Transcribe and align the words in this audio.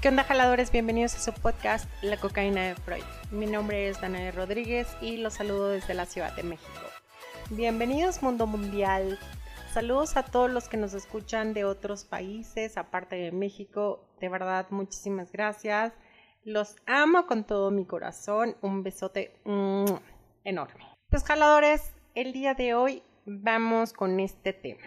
¿Qué 0.00 0.10
onda, 0.10 0.22
jaladores? 0.22 0.70
Bienvenidos 0.70 1.16
a 1.16 1.18
su 1.18 1.32
podcast 1.32 1.90
La 2.02 2.16
cocaína 2.18 2.62
de 2.62 2.76
Freud. 2.76 3.02
Mi 3.32 3.46
nombre 3.46 3.88
es 3.88 4.00
Danae 4.00 4.30
Rodríguez 4.30 4.86
y 5.00 5.16
los 5.16 5.34
saludo 5.34 5.70
desde 5.70 5.92
la 5.92 6.06
Ciudad 6.06 6.36
de 6.36 6.44
México. 6.44 6.70
Bienvenidos, 7.50 8.22
mundo 8.22 8.46
mundial. 8.46 9.18
Saludos 9.74 10.16
a 10.16 10.22
todos 10.22 10.52
los 10.52 10.68
que 10.68 10.76
nos 10.76 10.94
escuchan 10.94 11.52
de 11.52 11.64
otros 11.64 12.04
países, 12.04 12.76
aparte 12.76 13.16
de 13.16 13.32
México. 13.32 14.08
De 14.20 14.28
verdad, 14.28 14.68
muchísimas 14.70 15.32
gracias. 15.32 15.92
Los 16.44 16.76
amo 16.86 17.26
con 17.26 17.42
todo 17.42 17.72
mi 17.72 17.84
corazón. 17.84 18.56
Un 18.62 18.84
besote 18.84 19.40
enorme. 20.44 20.86
Pues, 21.10 21.24
jaladores, 21.24 21.92
el 22.14 22.32
día 22.32 22.54
de 22.54 22.74
hoy 22.74 23.02
vamos 23.26 23.92
con 23.92 24.20
este 24.20 24.52
tema. 24.52 24.84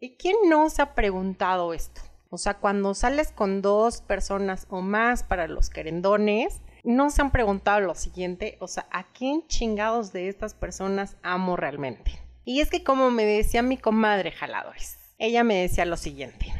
¿Y 0.00 0.16
quién 0.16 0.34
no 0.48 0.68
se 0.70 0.82
ha 0.82 0.96
preguntado 0.96 1.72
esto? 1.72 2.00
O 2.32 2.38
sea, 2.38 2.54
cuando 2.54 2.94
sales 2.94 3.32
con 3.32 3.60
dos 3.60 4.02
personas 4.02 4.68
o 4.70 4.82
más 4.82 5.24
para 5.24 5.48
los 5.48 5.68
querendones, 5.68 6.62
no 6.84 7.10
se 7.10 7.22
han 7.22 7.32
preguntado 7.32 7.80
lo 7.80 7.96
siguiente, 7.96 8.56
o 8.60 8.68
sea, 8.68 8.86
¿a 8.92 9.10
quién 9.12 9.48
chingados 9.48 10.12
de 10.12 10.28
estas 10.28 10.54
personas 10.54 11.16
amo 11.24 11.56
realmente? 11.56 12.22
Y 12.44 12.60
es 12.60 12.70
que 12.70 12.84
como 12.84 13.10
me 13.10 13.24
decía 13.24 13.62
mi 13.62 13.76
comadre 13.76 14.30
jaladores, 14.30 14.96
ella 15.18 15.42
me 15.42 15.56
decía 15.56 15.84
lo 15.84 15.96
siguiente, 15.96 16.54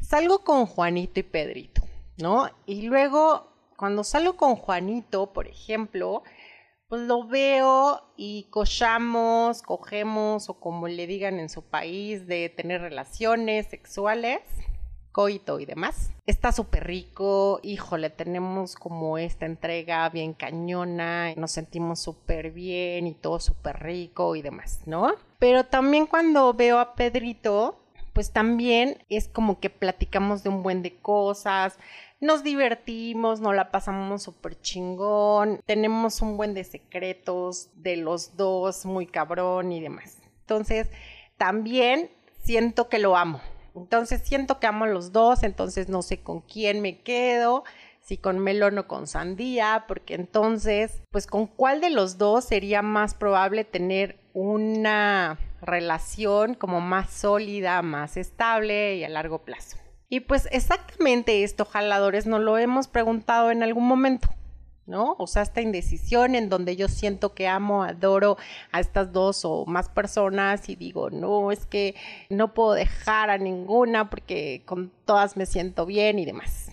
salgo 0.00 0.44
con 0.44 0.66
Juanito 0.66 1.18
y 1.18 1.24
Pedrito, 1.24 1.82
¿no? 2.18 2.48
Y 2.64 2.82
luego, 2.82 3.52
cuando 3.76 4.04
salgo 4.04 4.36
con 4.36 4.54
Juanito, 4.54 5.32
por 5.32 5.48
ejemplo, 5.48 6.22
pues 6.86 7.02
lo 7.02 7.26
veo 7.26 8.02
y 8.16 8.44
cochamos, 8.50 9.62
cogemos 9.62 10.48
o 10.48 10.60
como 10.60 10.86
le 10.86 11.08
digan 11.08 11.40
en 11.40 11.48
su 11.48 11.62
país 11.62 12.28
de 12.28 12.50
tener 12.50 12.82
relaciones 12.82 13.66
sexuales 13.66 14.40
coito 15.12 15.60
y 15.60 15.66
demás. 15.66 16.10
Está 16.26 16.50
súper 16.52 16.86
rico, 16.86 17.60
híjole, 17.62 18.10
tenemos 18.10 18.74
como 18.74 19.18
esta 19.18 19.46
entrega 19.46 20.08
bien 20.08 20.32
cañona, 20.32 21.34
nos 21.36 21.52
sentimos 21.52 22.00
súper 22.00 22.50
bien 22.50 23.06
y 23.06 23.14
todo 23.14 23.38
súper 23.38 23.80
rico 23.80 24.34
y 24.34 24.42
demás, 24.42 24.80
¿no? 24.86 25.12
Pero 25.38 25.64
también 25.64 26.06
cuando 26.06 26.54
veo 26.54 26.78
a 26.78 26.94
Pedrito, 26.94 27.76
pues 28.12 28.30
también 28.30 28.98
es 29.08 29.28
como 29.28 29.60
que 29.60 29.70
platicamos 29.70 30.42
de 30.42 30.48
un 30.48 30.62
buen 30.62 30.82
de 30.82 30.96
cosas, 30.96 31.78
nos 32.20 32.44
divertimos, 32.44 33.40
nos 33.40 33.54
la 33.54 33.72
pasamos 33.72 34.22
súper 34.22 34.60
chingón, 34.60 35.60
tenemos 35.66 36.22
un 36.22 36.36
buen 36.36 36.54
de 36.54 36.62
secretos 36.62 37.68
de 37.74 37.96
los 37.96 38.36
dos, 38.36 38.86
muy 38.86 39.06
cabrón 39.06 39.72
y 39.72 39.80
demás. 39.80 40.18
Entonces, 40.42 40.88
también 41.36 42.10
siento 42.42 42.88
que 42.88 43.00
lo 43.00 43.16
amo, 43.16 43.40
entonces 43.74 44.22
siento 44.24 44.60
que 44.60 44.66
amo 44.66 44.86
los 44.86 45.12
dos, 45.12 45.42
entonces 45.42 45.88
no 45.88 46.02
sé 46.02 46.20
con 46.20 46.40
quién 46.40 46.80
me 46.80 47.00
quedo, 47.00 47.64
si 48.00 48.16
con 48.16 48.38
melón 48.38 48.78
o 48.78 48.88
con 48.88 49.06
sandía, 49.06 49.84
porque 49.88 50.14
entonces, 50.14 51.02
pues 51.10 51.26
con 51.26 51.46
cuál 51.46 51.80
de 51.80 51.90
los 51.90 52.18
dos 52.18 52.44
sería 52.44 52.82
más 52.82 53.14
probable 53.14 53.64
tener 53.64 54.18
una 54.34 55.38
relación 55.60 56.54
como 56.54 56.80
más 56.80 57.10
sólida, 57.10 57.80
más 57.82 58.16
estable 58.16 58.96
y 58.96 59.04
a 59.04 59.08
largo 59.08 59.44
plazo. 59.44 59.76
Y 60.08 60.20
pues 60.20 60.48
exactamente 60.50 61.42
esto, 61.42 61.64
jaladores, 61.64 62.26
nos 62.26 62.40
lo 62.40 62.58
hemos 62.58 62.88
preguntado 62.88 63.50
en 63.50 63.62
algún 63.62 63.86
momento. 63.86 64.28
¿No? 64.92 65.16
O 65.18 65.26
sea, 65.26 65.40
esta 65.40 65.62
indecisión 65.62 66.34
en 66.34 66.50
donde 66.50 66.76
yo 66.76 66.86
siento 66.86 67.34
que 67.34 67.48
amo, 67.48 67.82
adoro 67.82 68.36
a 68.72 68.78
estas 68.78 69.10
dos 69.10 69.46
o 69.46 69.64
más 69.64 69.88
personas 69.88 70.68
y 70.68 70.76
digo, 70.76 71.08
no, 71.08 71.50
es 71.50 71.64
que 71.64 71.94
no 72.28 72.52
puedo 72.52 72.74
dejar 72.74 73.30
a 73.30 73.38
ninguna 73.38 74.10
porque 74.10 74.62
con 74.66 74.92
todas 75.06 75.38
me 75.38 75.46
siento 75.46 75.86
bien 75.86 76.18
y 76.18 76.26
demás. 76.26 76.70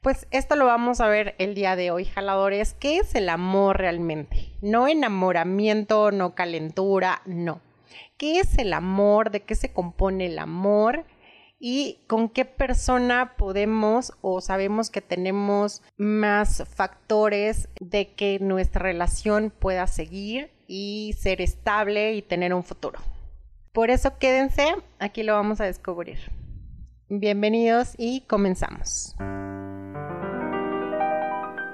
Pues 0.00 0.28
esto 0.30 0.54
lo 0.54 0.66
vamos 0.66 1.00
a 1.00 1.08
ver 1.08 1.34
el 1.38 1.54
día 1.54 1.74
de 1.74 1.90
hoy, 1.90 2.04
jaladores. 2.04 2.74
¿Qué 2.74 2.98
es 2.98 3.14
el 3.16 3.28
amor 3.28 3.78
realmente? 3.78 4.52
No 4.60 4.86
enamoramiento, 4.86 6.12
no 6.12 6.36
calentura, 6.36 7.22
no. 7.26 7.60
¿Qué 8.18 8.38
es 8.38 8.56
el 8.58 8.72
amor? 8.72 9.30
¿De 9.30 9.40
qué 9.40 9.56
se 9.56 9.72
compone 9.72 10.26
el 10.26 10.38
amor? 10.38 11.06
Y 11.64 12.00
con 12.08 12.28
qué 12.28 12.44
persona 12.44 13.36
podemos 13.36 14.14
o 14.20 14.40
sabemos 14.40 14.90
que 14.90 15.00
tenemos 15.00 15.80
más 15.96 16.64
factores 16.68 17.68
de 17.80 18.14
que 18.14 18.40
nuestra 18.40 18.82
relación 18.82 19.52
pueda 19.56 19.86
seguir 19.86 20.50
y 20.66 21.14
ser 21.16 21.40
estable 21.40 22.14
y 22.14 22.22
tener 22.22 22.52
un 22.52 22.64
futuro. 22.64 22.98
Por 23.70 23.90
eso 23.90 24.18
quédense, 24.18 24.74
aquí 24.98 25.22
lo 25.22 25.34
vamos 25.34 25.60
a 25.60 25.64
descubrir. 25.66 26.18
Bienvenidos 27.08 27.94
y 27.96 28.22
comenzamos. 28.22 29.14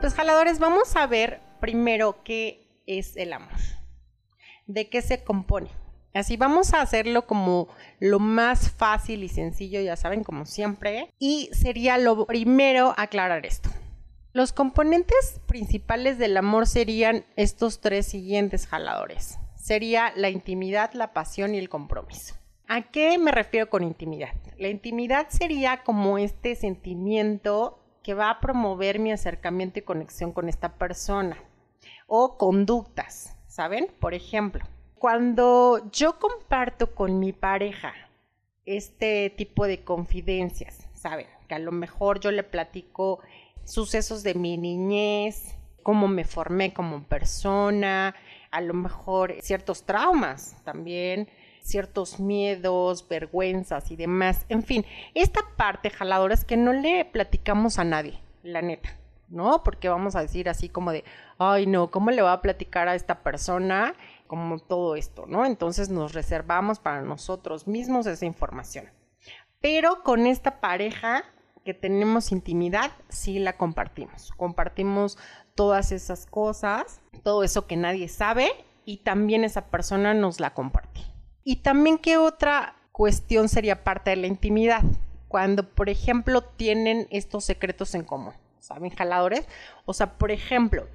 Pues 0.02 0.12
jaladores, 0.12 0.58
vamos 0.58 0.96
a 0.96 1.06
ver 1.06 1.40
primero 1.62 2.22
qué 2.24 2.82
es 2.86 3.16
el 3.16 3.32
amor, 3.32 3.56
de 4.66 4.90
qué 4.90 5.00
se 5.00 5.24
compone. 5.24 5.70
Así 6.14 6.36
vamos 6.36 6.74
a 6.74 6.80
hacerlo 6.80 7.26
como 7.26 7.68
lo 8.00 8.18
más 8.18 8.70
fácil 8.70 9.22
y 9.22 9.28
sencillo, 9.28 9.80
ya 9.80 9.96
saben, 9.96 10.24
como 10.24 10.46
siempre. 10.46 11.12
Y 11.18 11.50
sería 11.52 11.98
lo 11.98 12.26
primero 12.26 12.94
aclarar 12.96 13.46
esto. 13.46 13.70
Los 14.32 14.52
componentes 14.52 15.40
principales 15.46 16.18
del 16.18 16.36
amor 16.36 16.66
serían 16.66 17.24
estos 17.36 17.80
tres 17.80 18.06
siguientes 18.06 18.66
jaladores. 18.66 19.38
Sería 19.56 20.12
la 20.16 20.30
intimidad, 20.30 20.92
la 20.92 21.12
pasión 21.12 21.54
y 21.54 21.58
el 21.58 21.68
compromiso. 21.68 22.34
¿A 22.68 22.82
qué 22.82 23.16
me 23.18 23.32
refiero 23.32 23.70
con 23.70 23.82
intimidad? 23.82 24.34
La 24.58 24.68
intimidad 24.68 25.28
sería 25.30 25.82
como 25.82 26.18
este 26.18 26.54
sentimiento 26.54 27.78
que 28.02 28.14
va 28.14 28.30
a 28.30 28.40
promover 28.40 28.98
mi 28.98 29.12
acercamiento 29.12 29.78
y 29.78 29.82
conexión 29.82 30.32
con 30.32 30.48
esta 30.48 30.74
persona. 30.74 31.36
O 32.06 32.36
conductas, 32.36 33.36
¿saben? 33.46 33.88
Por 33.98 34.14
ejemplo, 34.14 34.64
cuando 34.98 35.90
yo 35.92 36.18
comparto 36.18 36.94
con 36.94 37.18
mi 37.18 37.32
pareja 37.32 37.94
este 38.66 39.30
tipo 39.30 39.66
de 39.66 39.82
confidencias, 39.82 40.88
¿saben? 40.94 41.26
Que 41.48 41.54
a 41.54 41.58
lo 41.58 41.72
mejor 41.72 42.20
yo 42.20 42.30
le 42.30 42.42
platico 42.42 43.20
sucesos 43.64 44.22
de 44.22 44.34
mi 44.34 44.56
niñez, 44.56 45.54
cómo 45.82 46.08
me 46.08 46.24
formé 46.24 46.74
como 46.74 47.02
persona, 47.02 48.14
a 48.50 48.60
lo 48.60 48.74
mejor 48.74 49.34
ciertos 49.40 49.84
traumas 49.84 50.56
también, 50.64 51.28
ciertos 51.62 52.20
miedos, 52.20 53.06
vergüenzas 53.08 53.90
y 53.90 53.96
demás. 53.96 54.44
En 54.48 54.62
fin, 54.62 54.84
esta 55.14 55.40
parte 55.56 55.90
jaladora 55.90 56.34
es 56.34 56.44
que 56.44 56.56
no 56.56 56.72
le 56.72 57.04
platicamos 57.04 57.78
a 57.78 57.84
nadie, 57.84 58.18
la 58.42 58.62
neta, 58.62 58.90
¿no? 59.28 59.62
Porque 59.62 59.88
vamos 59.88 60.16
a 60.16 60.22
decir 60.22 60.48
así 60.48 60.68
como 60.68 60.92
de, 60.92 61.04
ay 61.38 61.66
no, 61.66 61.90
¿cómo 61.90 62.10
le 62.10 62.22
va 62.22 62.32
a 62.32 62.42
platicar 62.42 62.88
a 62.88 62.94
esta 62.94 63.22
persona? 63.22 63.94
Como 64.28 64.60
todo 64.60 64.94
esto, 64.94 65.26
¿no? 65.26 65.44
Entonces 65.44 65.88
nos 65.88 66.12
reservamos 66.12 66.78
para 66.78 67.02
nosotros 67.02 67.66
mismos 67.66 68.06
esa 68.06 68.26
información. 68.26 68.86
Pero 69.60 70.04
con 70.04 70.26
esta 70.26 70.60
pareja 70.60 71.24
que 71.64 71.74
tenemos 71.74 72.30
intimidad, 72.30 72.92
sí 73.08 73.40
la 73.40 73.56
compartimos. 73.56 74.30
Compartimos 74.36 75.18
todas 75.56 75.90
esas 75.90 76.24
cosas, 76.26 77.00
todo 77.24 77.42
eso 77.42 77.66
que 77.66 77.76
nadie 77.76 78.08
sabe 78.08 78.52
y 78.84 78.98
también 78.98 79.44
esa 79.44 79.66
persona 79.66 80.14
nos 80.14 80.38
la 80.38 80.54
comparte. 80.54 81.00
Y 81.42 81.56
también 81.56 81.98
qué 81.98 82.16
otra 82.16 82.76
cuestión 82.92 83.48
sería 83.48 83.84
parte 83.84 84.10
de 84.10 84.16
la 84.16 84.26
intimidad, 84.26 84.82
cuando 85.28 85.68
por 85.68 85.88
ejemplo 85.88 86.42
tienen 86.42 87.06
estos 87.10 87.44
secretos 87.44 87.94
en 87.94 88.04
común, 88.04 88.34
¿saben 88.60 88.90
jaladores? 88.90 89.46
O 89.84 89.92
sea, 89.92 90.18
por 90.18 90.30
ejemplo, 90.30 90.86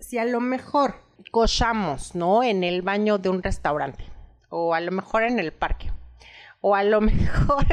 si 0.00 0.18
a 0.18 0.24
lo 0.24 0.40
mejor 0.40 0.94
cochamos, 1.30 2.14
¿no? 2.14 2.42
En 2.42 2.64
el 2.64 2.82
baño 2.82 3.18
de 3.18 3.28
un 3.28 3.42
restaurante 3.42 4.04
o 4.48 4.74
a 4.74 4.80
lo 4.80 4.90
mejor 4.90 5.22
en 5.22 5.38
el 5.38 5.52
parque 5.52 5.92
o 6.60 6.74
a 6.74 6.84
lo 6.84 7.00
mejor, 7.00 7.66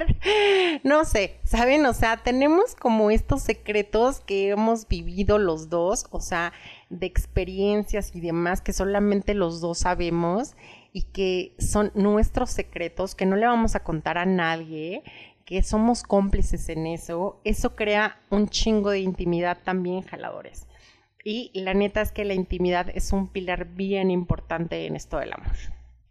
no 0.83 1.05
sé, 1.05 1.39
¿saben? 1.43 1.85
O 1.85 1.93
sea, 1.93 2.17
tenemos 2.17 2.75
como 2.75 3.11
estos 3.11 3.41
secretos 3.41 4.19
que 4.21 4.49
hemos 4.49 4.87
vivido 4.87 5.39
los 5.39 5.69
dos, 5.69 6.07
o 6.11 6.21
sea, 6.21 6.53
de 6.89 7.05
experiencias 7.05 8.15
y 8.15 8.21
demás 8.21 8.61
que 8.61 8.73
solamente 8.73 9.33
los 9.33 9.59
dos 9.59 9.79
sabemos 9.79 10.55
y 10.93 11.03
que 11.03 11.53
son 11.59 11.91
nuestros 11.95 12.49
secretos 12.49 13.13
que 13.13 13.25
no 13.25 13.35
le 13.35 13.45
vamos 13.45 13.75
a 13.75 13.83
contar 13.83 14.17
a 14.17 14.25
nadie, 14.25 15.03
que 15.45 15.63
somos 15.63 16.03
cómplices 16.03 16.69
en 16.69 16.87
eso, 16.87 17.39
eso 17.43 17.75
crea 17.75 18.19
un 18.29 18.49
chingo 18.49 18.89
de 18.91 18.99
intimidad 18.99 19.57
también, 19.63 20.01
jaladores. 20.01 20.66
Y 21.23 21.51
la 21.53 21.73
neta 21.73 22.01
es 22.01 22.11
que 22.11 22.25
la 22.25 22.33
intimidad 22.33 22.89
es 22.93 23.11
un 23.11 23.27
pilar 23.27 23.65
bien 23.65 24.11
importante 24.11 24.85
en 24.85 24.95
esto 24.95 25.17
del 25.17 25.33
amor. 25.33 25.55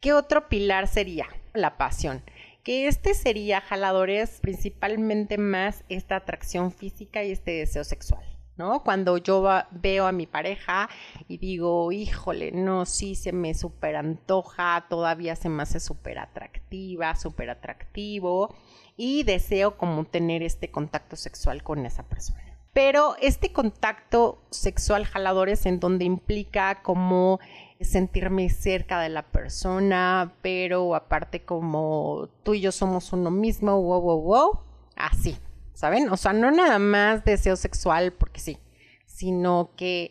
¿Qué 0.00 0.12
otro 0.12 0.48
pilar 0.48 0.88
sería? 0.88 1.26
La 1.54 1.78
pasión. 1.78 2.22
Que 2.62 2.88
este 2.88 3.14
sería, 3.14 3.60
jaladores, 3.60 4.40
principalmente 4.40 5.38
más 5.38 5.84
esta 5.88 6.16
atracción 6.16 6.72
física 6.72 7.24
y 7.24 7.32
este 7.32 7.52
deseo 7.52 7.84
sexual. 7.84 8.24
¿no? 8.56 8.82
Cuando 8.82 9.18
yo 9.18 9.44
veo 9.70 10.06
a 10.06 10.12
mi 10.12 10.26
pareja 10.26 10.88
y 11.28 11.38
digo, 11.38 11.92
híjole, 11.92 12.52
no, 12.52 12.86
sí 12.86 13.14
se 13.14 13.32
me 13.32 13.54
súper 13.54 13.96
antoja, 13.96 14.86
todavía 14.88 15.36
se 15.36 15.48
me 15.48 15.62
hace 15.62 15.80
súper 15.80 16.18
atractiva, 16.18 17.14
súper 17.16 17.50
atractivo 17.50 18.54
y 18.96 19.24
deseo 19.24 19.76
como 19.76 20.04
tener 20.04 20.42
este 20.42 20.70
contacto 20.70 21.16
sexual 21.16 21.62
con 21.62 21.84
esa 21.84 22.02
persona. 22.04 22.45
Pero 22.76 23.16
este 23.22 23.54
contacto 23.54 24.42
sexual 24.50 25.06
jaladores 25.06 25.64
en 25.64 25.80
donde 25.80 26.04
implica 26.04 26.82
como 26.82 27.40
sentirme 27.80 28.50
cerca 28.50 29.00
de 29.00 29.08
la 29.08 29.22
persona, 29.22 30.34
pero 30.42 30.94
aparte 30.94 31.42
como 31.42 32.28
tú 32.42 32.52
y 32.52 32.60
yo 32.60 32.72
somos 32.72 33.14
uno 33.14 33.30
mismo, 33.30 33.80
wow, 33.80 34.02
wow, 34.02 34.20
wow, 34.20 34.60
así, 34.94 35.38
¿saben? 35.72 36.10
O 36.10 36.18
sea, 36.18 36.34
no 36.34 36.50
nada 36.50 36.78
más 36.78 37.24
deseo 37.24 37.56
sexual 37.56 38.12
porque 38.12 38.40
sí, 38.40 38.58
sino 39.06 39.70
que 39.74 40.10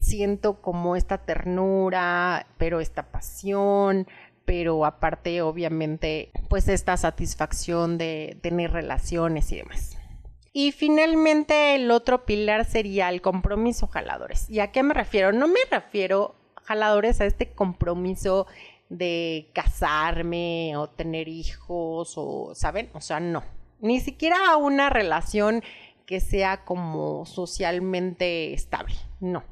siento 0.00 0.62
como 0.62 0.96
esta 0.96 1.18
ternura, 1.18 2.46
pero 2.56 2.80
esta 2.80 3.12
pasión, 3.12 4.06
pero 4.46 4.86
aparte 4.86 5.42
obviamente 5.42 6.30
pues 6.48 6.66
esta 6.68 6.96
satisfacción 6.96 7.98
de 7.98 8.38
tener 8.40 8.72
relaciones 8.72 9.52
y 9.52 9.56
demás. 9.56 9.98
Y 10.58 10.72
finalmente 10.72 11.74
el 11.74 11.90
otro 11.90 12.24
pilar 12.24 12.64
sería 12.64 13.10
el 13.10 13.20
compromiso 13.20 13.88
jaladores. 13.88 14.48
¿Y 14.48 14.60
a 14.60 14.72
qué 14.72 14.82
me 14.82 14.94
refiero? 14.94 15.30
No 15.30 15.48
me 15.48 15.60
refiero 15.70 16.34
jaladores 16.62 17.20
a 17.20 17.26
este 17.26 17.52
compromiso 17.52 18.46
de 18.88 19.50
casarme 19.52 20.74
o 20.78 20.88
tener 20.88 21.28
hijos 21.28 22.14
o, 22.16 22.54
¿saben? 22.54 22.88
O 22.94 23.02
sea, 23.02 23.20
no. 23.20 23.44
Ni 23.80 24.00
siquiera 24.00 24.38
a 24.48 24.56
una 24.56 24.88
relación 24.88 25.62
que 26.06 26.20
sea 26.20 26.64
como 26.64 27.26
socialmente 27.26 28.54
estable. 28.54 28.94
No. 29.20 29.44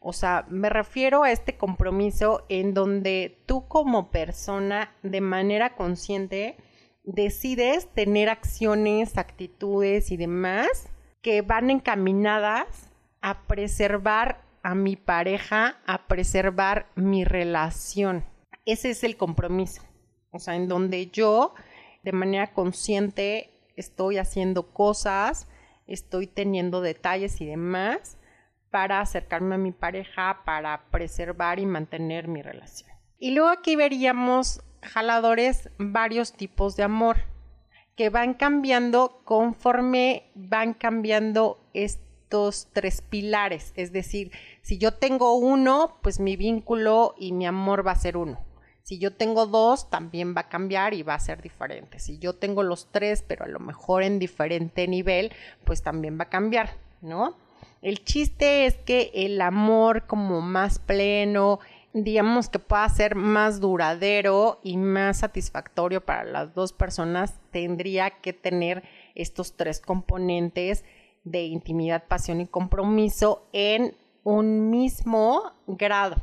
O 0.00 0.12
sea, 0.12 0.46
me 0.48 0.68
refiero 0.68 1.22
a 1.22 1.30
este 1.30 1.56
compromiso 1.58 2.44
en 2.48 2.74
donde 2.74 3.38
tú 3.46 3.68
como 3.68 4.10
persona 4.10 4.96
de 5.04 5.20
manera 5.20 5.76
consciente 5.76 6.56
decides 7.02 7.88
tener 7.94 8.28
acciones, 8.28 9.18
actitudes 9.18 10.10
y 10.10 10.16
demás 10.16 10.88
que 11.22 11.42
van 11.42 11.70
encaminadas 11.70 12.90
a 13.20 13.46
preservar 13.46 14.42
a 14.62 14.74
mi 14.74 14.96
pareja, 14.96 15.80
a 15.86 16.06
preservar 16.06 16.90
mi 16.94 17.24
relación. 17.24 18.24
Ese 18.64 18.90
es 18.90 19.04
el 19.04 19.16
compromiso. 19.16 19.82
O 20.30 20.38
sea, 20.38 20.54
en 20.54 20.68
donde 20.68 21.08
yo 21.08 21.54
de 22.02 22.12
manera 22.12 22.52
consciente 22.52 23.50
estoy 23.76 24.18
haciendo 24.18 24.72
cosas, 24.72 25.48
estoy 25.86 26.26
teniendo 26.26 26.80
detalles 26.80 27.40
y 27.40 27.46
demás 27.46 28.18
para 28.70 29.00
acercarme 29.00 29.56
a 29.56 29.58
mi 29.58 29.72
pareja, 29.72 30.42
para 30.44 30.88
preservar 30.90 31.58
y 31.58 31.66
mantener 31.66 32.28
mi 32.28 32.42
relación. 32.42 32.90
Y 33.18 33.32
luego 33.32 33.50
aquí 33.50 33.76
veríamos 33.76 34.62
jaladores 34.82 35.70
varios 35.78 36.32
tipos 36.32 36.76
de 36.76 36.82
amor 36.82 37.18
que 37.96 38.08
van 38.08 38.34
cambiando 38.34 39.20
conforme 39.24 40.30
van 40.34 40.74
cambiando 40.74 41.60
estos 41.74 42.68
tres 42.72 43.02
pilares. 43.02 43.72
Es 43.76 43.92
decir, 43.92 44.32
si 44.62 44.78
yo 44.78 44.94
tengo 44.94 45.34
uno, 45.36 45.98
pues 46.02 46.20
mi 46.20 46.36
vínculo 46.36 47.14
y 47.18 47.32
mi 47.32 47.46
amor 47.46 47.86
va 47.86 47.92
a 47.92 47.96
ser 47.96 48.16
uno. 48.16 48.38
Si 48.82 48.98
yo 48.98 49.12
tengo 49.12 49.46
dos, 49.46 49.90
también 49.90 50.34
va 50.34 50.42
a 50.42 50.48
cambiar 50.48 50.94
y 50.94 51.02
va 51.02 51.14
a 51.14 51.20
ser 51.20 51.42
diferente. 51.42 51.98
Si 51.98 52.18
yo 52.18 52.32
tengo 52.34 52.62
los 52.62 52.90
tres, 52.90 53.22
pero 53.22 53.44
a 53.44 53.48
lo 53.48 53.60
mejor 53.60 54.02
en 54.02 54.18
diferente 54.18 54.88
nivel, 54.88 55.32
pues 55.64 55.82
también 55.82 56.18
va 56.18 56.24
a 56.24 56.28
cambiar, 56.30 56.70
¿no? 57.00 57.36
El 57.82 58.04
chiste 58.04 58.66
es 58.66 58.76
que 58.76 59.10
el 59.14 59.40
amor 59.40 60.06
como 60.06 60.40
más 60.40 60.78
pleno, 60.78 61.60
digamos 61.92 62.48
que 62.48 62.58
pueda 62.58 62.88
ser 62.88 63.14
más 63.14 63.60
duradero 63.60 64.60
y 64.62 64.76
más 64.76 65.18
satisfactorio 65.18 66.04
para 66.04 66.24
las 66.24 66.54
dos 66.54 66.72
personas, 66.72 67.34
tendría 67.50 68.10
que 68.10 68.32
tener 68.32 68.82
estos 69.14 69.56
tres 69.56 69.80
componentes 69.80 70.84
de 71.24 71.44
intimidad, 71.44 72.04
pasión 72.06 72.40
y 72.40 72.46
compromiso 72.46 73.48
en 73.52 73.96
un 74.22 74.70
mismo 74.70 75.52
grado, 75.66 76.16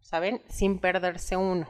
¿saben? 0.00 0.40
Sin 0.48 0.78
perderse 0.78 1.36
uno. 1.36 1.66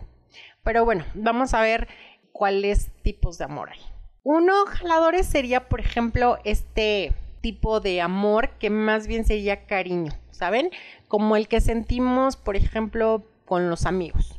Pero 0.63 0.85
bueno, 0.85 1.05
vamos 1.15 1.55
a 1.55 1.61
ver 1.61 1.89
cuáles 2.33 2.91
tipos 3.03 3.39
de 3.39 3.45
amor 3.45 3.71
hay. 3.71 3.81
Uno, 4.23 4.67
jaladores, 4.67 5.27
sería, 5.27 5.69
por 5.69 5.81
ejemplo, 5.81 6.39
este 6.45 7.13
tipo 7.41 7.81
de 7.81 8.01
amor 8.03 8.51
que 8.59 8.69
más 8.69 9.07
bien 9.07 9.25
sería 9.25 9.65
cariño, 9.65 10.13
¿saben? 10.31 10.71
Como 11.07 11.37
el 11.37 11.49
que 11.49 11.61
sentimos, 11.61 12.37
por 12.37 12.57
ejemplo, 12.57 13.25
con 13.49 13.71
los 13.71 13.87
amigos. 13.87 14.39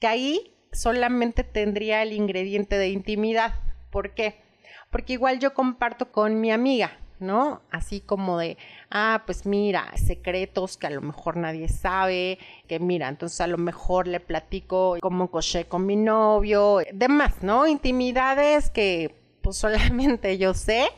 Que 0.00 0.08
ahí 0.08 0.56
solamente 0.72 1.44
tendría 1.44 2.02
el 2.02 2.12
ingrediente 2.12 2.76
de 2.76 2.88
intimidad. 2.88 3.54
¿Por 3.90 4.12
qué? 4.12 4.42
Porque 4.90 5.12
igual 5.12 5.38
yo 5.38 5.54
comparto 5.54 6.10
con 6.10 6.40
mi 6.40 6.50
amiga, 6.50 6.98
¿no? 7.20 7.62
Así 7.70 8.00
como 8.00 8.38
de, 8.38 8.58
ah, 8.90 9.22
pues 9.24 9.46
mira, 9.46 9.92
secretos 9.96 10.76
que 10.76 10.88
a 10.88 10.90
lo 10.90 11.00
mejor 11.00 11.36
nadie 11.36 11.68
sabe, 11.68 12.38
que 12.66 12.80
mira, 12.80 13.08
entonces 13.08 13.40
a 13.40 13.46
lo 13.46 13.56
mejor 13.56 14.08
le 14.08 14.18
platico 14.18 14.96
cómo 15.00 15.30
coché 15.30 15.66
con 15.66 15.86
mi 15.86 15.94
novio, 15.94 16.80
demás, 16.92 17.36
¿no? 17.42 17.68
Intimidades 17.68 18.70
que 18.70 19.14
pues 19.42 19.56
solamente 19.58 20.38
yo 20.38 20.54
sé, 20.54 20.88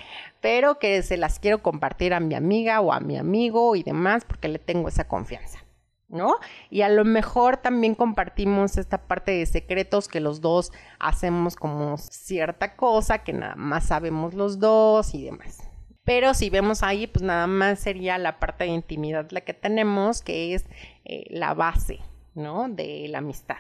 pero 0.40 0.78
que 0.78 1.02
se 1.02 1.18
las 1.18 1.38
quiero 1.38 1.62
compartir 1.62 2.14
a 2.14 2.20
mi 2.20 2.34
amiga 2.34 2.80
o 2.80 2.94
a 2.94 3.00
mi 3.00 3.18
amigo 3.18 3.76
y 3.76 3.82
demás 3.82 4.24
porque 4.24 4.48
le 4.48 4.58
tengo 4.58 4.88
esa 4.88 5.06
confianza. 5.06 5.58
¿No? 6.10 6.36
Y 6.68 6.82
a 6.82 6.88
lo 6.88 7.04
mejor 7.04 7.56
también 7.56 7.94
compartimos 7.94 8.76
esta 8.76 8.98
parte 8.98 9.32
de 9.32 9.46
secretos 9.46 10.08
que 10.08 10.20
los 10.20 10.40
dos 10.40 10.72
hacemos 10.98 11.56
como 11.56 11.96
cierta 11.98 12.76
cosa 12.76 13.18
que 13.18 13.32
nada 13.32 13.56
más 13.56 13.86
sabemos 13.86 14.34
los 14.34 14.58
dos 14.58 15.14
y 15.14 15.24
demás. 15.24 15.62
Pero 16.04 16.34
si 16.34 16.50
vemos 16.50 16.82
ahí, 16.82 17.06
pues 17.06 17.22
nada 17.22 17.46
más 17.46 17.78
sería 17.78 18.18
la 18.18 18.38
parte 18.38 18.64
de 18.64 18.70
intimidad 18.70 19.30
la 19.30 19.42
que 19.42 19.54
tenemos, 19.54 20.22
que 20.22 20.54
es 20.54 20.64
eh, 21.04 21.24
la 21.30 21.54
base, 21.54 22.00
¿no? 22.34 22.68
De 22.68 23.06
la 23.08 23.18
amistad. 23.18 23.58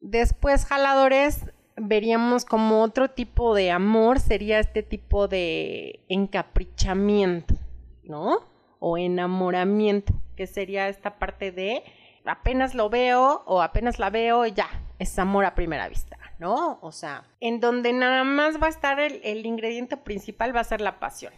Después, 0.00 0.64
jaladores, 0.64 1.46
veríamos 1.76 2.44
como 2.44 2.82
otro 2.82 3.10
tipo 3.10 3.54
de 3.54 3.70
amor, 3.70 4.18
sería 4.18 4.58
este 4.58 4.82
tipo 4.82 5.28
de 5.28 6.00
encaprichamiento, 6.08 7.54
¿no? 8.02 8.52
o 8.84 8.98
enamoramiento, 8.98 10.12
que 10.42 10.48
sería 10.48 10.88
esta 10.88 11.20
parte 11.20 11.52
de 11.52 11.84
apenas 12.24 12.74
lo 12.74 12.90
veo 12.90 13.44
o 13.46 13.62
apenas 13.62 14.00
la 14.00 14.10
veo 14.10 14.44
ya, 14.44 14.68
es 14.98 15.16
amor 15.20 15.44
a 15.44 15.54
primera 15.54 15.88
vista, 15.88 16.18
¿no? 16.40 16.80
O 16.82 16.90
sea, 16.90 17.28
en 17.38 17.60
donde 17.60 17.92
nada 17.92 18.24
más 18.24 18.60
va 18.60 18.66
a 18.66 18.70
estar 18.70 18.98
el, 18.98 19.46
ingrediente 19.46 19.96
principal 19.96 20.54
va 20.54 20.58
a 20.58 20.64
ser 20.64 20.80
la 20.80 20.98
pasión, 20.98 21.32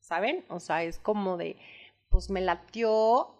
¿saben? 0.00 0.44
O 0.48 0.58
sea, 0.58 0.82
es 0.82 0.98
como 0.98 1.36
de, 1.36 1.56
pues 2.08 2.30
me 2.30 2.40
latió, 2.40 2.90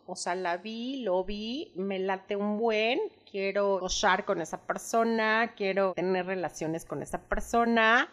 o 0.06 0.14
sea, 0.14 0.36
la 0.36 0.58
vi, 0.58 1.02
lo 1.02 1.24
vi, 1.24 1.72
me 1.74 1.98
late 1.98 2.36
un 2.36 2.58
buen, 2.58 3.00
quiero 3.28 3.80
gozar 3.80 4.24
con 4.24 4.40
esa 4.40 4.60
persona, 4.68 5.54
quiero 5.56 5.94
tener 5.94 6.26
relaciones 6.26 6.84
con 6.84 7.02
esa 7.02 7.22
persona 7.22 8.08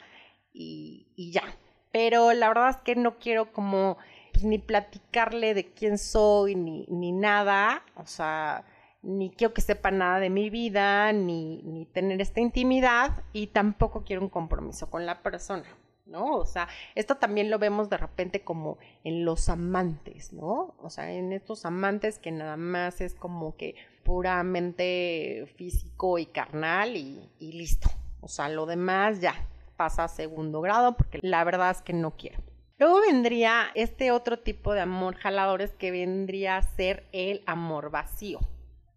y 0.51 1.05
ya. 1.31 1.43
Pero 1.91 2.33
la 2.33 2.47
verdad 2.47 2.69
es 2.69 2.77
que 2.77 2.95
no 2.95 3.19
quiero 3.19 3.51
como 3.53 3.97
pues, 4.39 4.49
ni 4.49 4.57
platicarle 4.57 5.53
de 5.53 5.65
quién 5.73 5.97
soy, 5.97 6.55
ni, 6.55 6.85
ni 6.87 7.11
nada, 7.11 7.83
o 7.95 8.05
sea, 8.05 8.63
ni 9.01 9.31
quiero 9.31 9.53
que 9.53 9.59
sepa 9.59 9.91
nada 9.91 10.19
de 10.19 10.29
mi 10.29 10.49
vida, 10.49 11.11
ni, 11.11 11.61
ni 11.63 11.85
tener 11.85 12.21
esta 12.21 12.39
intimidad, 12.39 13.21
y 13.33 13.47
tampoco 13.47 14.05
quiero 14.05 14.21
un 14.21 14.29
compromiso 14.29 14.89
con 14.89 15.05
la 15.05 15.21
persona. 15.21 15.65
¿no? 16.05 16.37
O 16.37 16.45
sea, 16.45 16.69
esto 16.95 17.17
también 17.17 17.51
lo 17.51 17.59
vemos 17.59 17.89
de 17.89 17.97
repente 17.97 18.43
como 18.43 18.79
en 19.03 19.25
los 19.25 19.47
amantes, 19.47 20.33
¿no? 20.33 20.73
O 20.79 20.89
sea, 20.89 21.11
en 21.11 21.33
estos 21.33 21.65
amantes 21.65 22.17
que 22.17 22.31
nada 22.31 22.57
más 22.57 22.99
es 22.99 23.13
como 23.13 23.55
que 23.57 23.75
puramente 24.03 25.53
físico 25.55 26.17
y 26.17 26.25
carnal 26.25 26.95
y, 26.97 27.29
y 27.39 27.51
listo. 27.51 27.89
O 28.21 28.27
sea, 28.27 28.49
lo 28.49 28.65
demás 28.65 29.21
ya 29.21 29.35
pasa 29.75 30.05
a 30.05 30.07
segundo 30.07 30.61
grado 30.61 30.97
porque 30.97 31.19
la 31.21 31.43
verdad 31.43 31.69
es 31.69 31.83
que 31.83 31.93
no 31.93 32.11
quiero. 32.17 32.48
Luego 32.79 33.01
vendría 33.01 33.71
este 33.75 34.11
otro 34.11 34.39
tipo 34.39 34.73
de 34.73 34.79
amor 34.79 35.15
jaladores 35.15 35.71
que 35.71 35.91
vendría 35.91 36.55
a 36.55 36.61
ser 36.61 37.05
el 37.11 37.43
amor 37.45 37.91
vacío. 37.91 38.39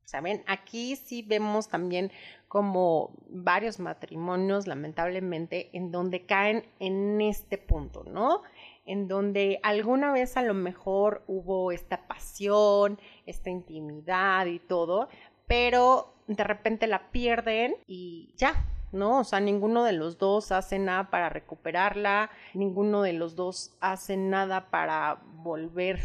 ¿Saben? 0.04 0.44
Aquí 0.46 0.94
sí 0.94 1.22
vemos 1.22 1.68
también 1.68 2.12
como 2.46 3.12
varios 3.28 3.80
matrimonios, 3.80 4.66
lamentablemente, 4.66 5.70
en 5.72 5.90
donde 5.90 6.26
caen 6.26 6.64
en 6.78 7.20
este 7.22 7.58
punto, 7.58 8.04
¿no? 8.04 8.42
En 8.84 9.08
donde 9.08 9.58
alguna 9.62 10.12
vez 10.12 10.36
a 10.36 10.42
lo 10.42 10.54
mejor 10.54 11.24
hubo 11.26 11.72
esta 11.72 12.06
pasión, 12.06 13.00
esta 13.26 13.50
intimidad 13.50 14.46
y 14.46 14.58
todo, 14.58 15.08
pero 15.46 16.14
de 16.26 16.44
repente 16.44 16.86
la 16.86 17.10
pierden 17.10 17.74
y 17.86 18.34
ya, 18.36 18.66
¿no? 18.92 19.20
O 19.20 19.25
sea, 19.25 19.40
ninguno 19.40 19.84
de 19.84 19.92
los 19.92 20.18
dos 20.18 20.52
hace 20.52 20.78
nada 20.78 21.11
para 21.11 21.28
recuperarla, 21.28 22.30
ninguno 22.54 23.02
de 23.02 23.12
los 23.12 23.34
dos 23.37 23.76
hace 23.80 24.16
nada 24.16 24.70
para 24.70 25.22
volver 25.37 26.00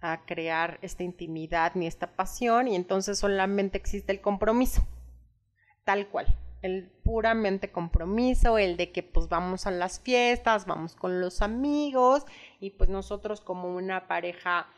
a 0.00 0.24
crear 0.24 0.78
esta 0.82 1.02
intimidad 1.02 1.72
ni 1.74 1.86
esta 1.86 2.06
pasión 2.06 2.68
y 2.68 2.76
entonces 2.76 3.18
solamente 3.18 3.78
existe 3.78 4.12
el 4.12 4.20
compromiso, 4.20 4.86
tal 5.84 6.08
cual, 6.08 6.26
el 6.62 6.88
puramente 7.04 7.70
compromiso, 7.70 8.58
el 8.58 8.76
de 8.76 8.92
que 8.92 9.02
pues 9.02 9.28
vamos 9.28 9.66
a 9.66 9.70
las 9.70 10.00
fiestas, 10.00 10.66
vamos 10.66 10.94
con 10.94 11.20
los 11.20 11.42
amigos 11.42 12.24
y 12.60 12.70
pues 12.70 12.90
nosotros 12.90 13.40
como 13.40 13.74
una 13.74 14.06
pareja 14.06 14.68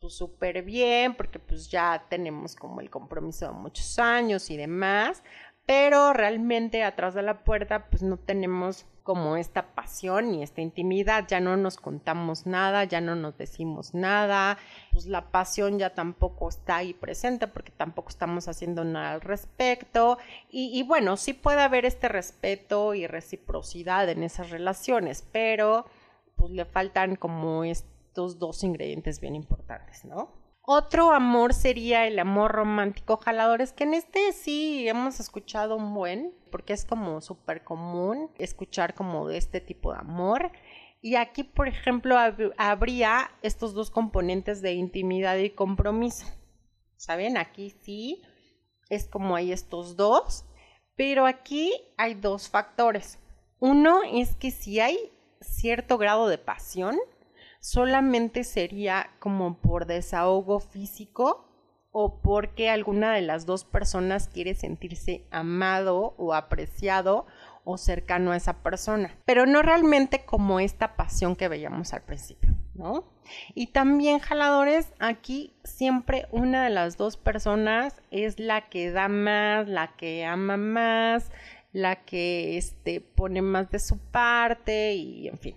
pues 0.00 0.14
súper 0.14 0.62
bien 0.62 1.14
porque 1.14 1.38
pues 1.38 1.70
ya 1.70 2.06
tenemos 2.08 2.56
como 2.56 2.80
el 2.80 2.88
compromiso 2.88 3.46
de 3.46 3.52
muchos 3.52 3.98
años 3.98 4.50
y 4.50 4.56
demás, 4.56 5.22
pero 5.66 6.12
realmente 6.12 6.82
atrás 6.82 7.14
de 7.14 7.22
la 7.22 7.44
puerta 7.44 7.86
pues 7.90 8.02
no 8.02 8.16
tenemos 8.16 8.86
como 9.02 9.36
esta 9.36 9.74
pasión 9.74 10.34
y 10.34 10.42
esta 10.42 10.60
intimidad, 10.60 11.26
ya 11.26 11.40
no 11.40 11.56
nos 11.56 11.78
contamos 11.78 12.46
nada, 12.46 12.84
ya 12.84 13.00
no 13.00 13.16
nos 13.16 13.36
decimos 13.36 13.94
nada, 13.94 14.58
pues 14.92 15.06
la 15.06 15.30
pasión 15.32 15.78
ya 15.78 15.94
tampoco 15.94 16.48
está 16.48 16.76
ahí 16.76 16.94
presente 16.94 17.48
porque 17.48 17.72
tampoco 17.72 18.10
estamos 18.10 18.46
haciendo 18.46 18.84
nada 18.84 19.12
al 19.14 19.20
respecto. 19.20 20.18
Y, 20.50 20.78
y 20.78 20.82
bueno, 20.84 21.16
sí 21.16 21.32
puede 21.32 21.60
haber 21.62 21.86
este 21.86 22.08
respeto 22.08 22.94
y 22.94 23.06
reciprocidad 23.06 24.08
en 24.08 24.22
esas 24.22 24.50
relaciones, 24.50 25.26
pero 25.32 25.86
pues 26.36 26.52
le 26.52 26.64
faltan 26.64 27.16
como 27.16 27.64
estos 27.64 28.38
dos 28.38 28.62
ingredientes 28.62 29.20
bien 29.20 29.34
importantes, 29.34 30.04
¿no? 30.04 30.39
Otro 30.62 31.12
amor 31.12 31.54
sería 31.54 32.06
el 32.06 32.18
amor 32.18 32.52
romántico 32.52 33.16
jaladores, 33.16 33.72
que 33.72 33.84
en 33.84 33.94
este 33.94 34.32
sí 34.32 34.86
hemos 34.88 35.18
escuchado 35.18 35.76
un 35.76 35.94
buen, 35.94 36.34
porque 36.50 36.74
es 36.74 36.84
como 36.84 37.20
súper 37.20 37.64
común 37.64 38.30
escuchar 38.38 38.94
como 38.94 39.26
de 39.26 39.38
este 39.38 39.60
tipo 39.60 39.92
de 39.92 40.00
amor. 40.00 40.52
Y 41.00 41.16
aquí, 41.16 41.44
por 41.44 41.66
ejemplo, 41.66 42.16
habría 42.58 43.30
estos 43.42 43.72
dos 43.72 43.90
componentes 43.90 44.60
de 44.60 44.74
intimidad 44.74 45.36
y 45.38 45.50
compromiso. 45.50 46.26
¿Saben? 46.96 47.38
Aquí 47.38 47.70
sí 47.82 48.22
es 48.90 49.08
como 49.08 49.34
hay 49.34 49.52
estos 49.52 49.96
dos, 49.96 50.44
pero 50.94 51.24
aquí 51.24 51.72
hay 51.96 52.14
dos 52.14 52.50
factores. 52.50 53.18
Uno 53.58 54.02
es 54.02 54.36
que 54.36 54.50
si 54.50 54.80
hay 54.80 55.10
cierto 55.40 55.96
grado 55.96 56.28
de 56.28 56.36
pasión, 56.36 56.98
solamente 57.60 58.44
sería 58.44 59.10
como 59.18 59.58
por 59.58 59.86
desahogo 59.86 60.60
físico 60.60 61.46
o 61.92 62.20
porque 62.20 62.70
alguna 62.70 63.12
de 63.12 63.22
las 63.22 63.46
dos 63.46 63.64
personas 63.64 64.28
quiere 64.28 64.54
sentirse 64.54 65.24
amado 65.30 66.14
o 66.18 66.34
apreciado 66.34 67.26
o 67.64 67.76
cercano 67.76 68.32
a 68.32 68.36
esa 68.36 68.62
persona, 68.62 69.16
pero 69.24 69.46
no 69.46 69.62
realmente 69.62 70.24
como 70.24 70.60
esta 70.60 70.96
pasión 70.96 71.36
que 71.36 71.48
veíamos 71.48 71.92
al 71.92 72.02
principio, 72.02 72.50
¿no? 72.74 73.04
Y 73.54 73.68
también 73.68 74.18
jaladores, 74.18 74.92
aquí 74.98 75.54
siempre 75.62 76.26
una 76.30 76.64
de 76.64 76.70
las 76.70 76.96
dos 76.96 77.16
personas 77.16 78.00
es 78.10 78.40
la 78.40 78.68
que 78.68 78.90
da 78.90 79.08
más, 79.08 79.68
la 79.68 79.94
que 79.96 80.24
ama 80.24 80.56
más, 80.56 81.30
la 81.72 82.04
que 82.04 82.56
este, 82.56 83.00
pone 83.00 83.42
más 83.42 83.70
de 83.70 83.78
su 83.78 83.98
parte 83.98 84.94
y 84.94 85.28
en 85.28 85.38
fin, 85.38 85.56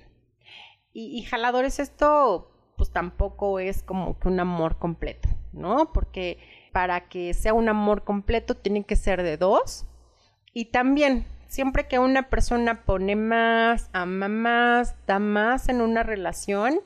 y, 0.93 1.23
jaladores, 1.23 1.79
esto 1.79 2.49
pues 2.77 2.91
tampoco 2.91 3.59
es 3.59 3.83
como 3.83 4.19
que 4.19 4.27
un 4.27 4.39
amor 4.39 4.77
completo, 4.77 5.29
¿no? 5.51 5.91
Porque 5.91 6.39
para 6.71 7.07
que 7.07 7.33
sea 7.33 7.53
un 7.53 7.69
amor 7.69 8.03
completo 8.03 8.55
tiene 8.55 8.83
que 8.83 8.95
ser 8.95 9.23
de 9.23 9.37
dos. 9.37 9.85
Y 10.53 10.65
también, 10.65 11.25
siempre 11.47 11.87
que 11.87 11.99
una 11.99 12.29
persona 12.29 12.83
pone 12.83 13.15
más, 13.15 13.89
ama 13.93 14.27
más, 14.27 14.95
da 15.07 15.19
más 15.19 15.69
en 15.69 15.81
una 15.81 16.03
relación, 16.03 16.79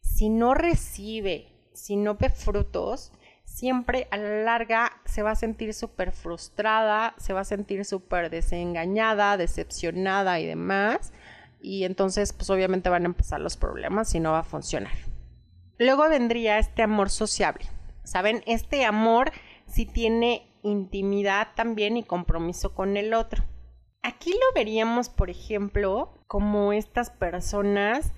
si 0.00 0.28
no 0.28 0.54
recibe, 0.54 1.48
si 1.72 1.96
no 1.96 2.16
ve 2.16 2.30
frutos, 2.30 3.12
siempre 3.44 4.08
a 4.10 4.16
la 4.16 4.42
larga 4.42 5.00
se 5.04 5.22
va 5.22 5.32
a 5.32 5.36
sentir 5.36 5.72
súper 5.72 6.10
frustrada, 6.10 7.14
se 7.18 7.32
va 7.32 7.40
a 7.40 7.44
sentir 7.44 7.84
súper 7.84 8.30
desengañada, 8.30 9.36
decepcionada 9.36 10.40
y 10.40 10.46
demás 10.46 11.12
y 11.60 11.84
entonces 11.84 12.32
pues 12.32 12.48
obviamente 12.50 12.88
van 12.88 13.02
a 13.04 13.06
empezar 13.06 13.40
los 13.40 13.56
problemas 13.56 14.14
y 14.14 14.20
no 14.20 14.32
va 14.32 14.40
a 14.40 14.44
funcionar. 14.44 14.92
Luego 15.78 16.08
vendría 16.08 16.58
este 16.58 16.82
amor 16.82 17.10
sociable. 17.10 17.66
¿Saben? 18.04 18.42
Este 18.46 18.84
amor 18.84 19.32
si 19.66 19.84
tiene 19.84 20.48
intimidad 20.62 21.48
también 21.54 21.96
y 21.96 22.04
compromiso 22.04 22.74
con 22.74 22.96
el 22.96 23.14
otro. 23.14 23.44
Aquí 24.02 24.30
lo 24.30 24.54
veríamos, 24.54 25.08
por 25.08 25.30
ejemplo, 25.30 26.14
como 26.28 26.72
estas 26.72 27.10
personas 27.10 28.12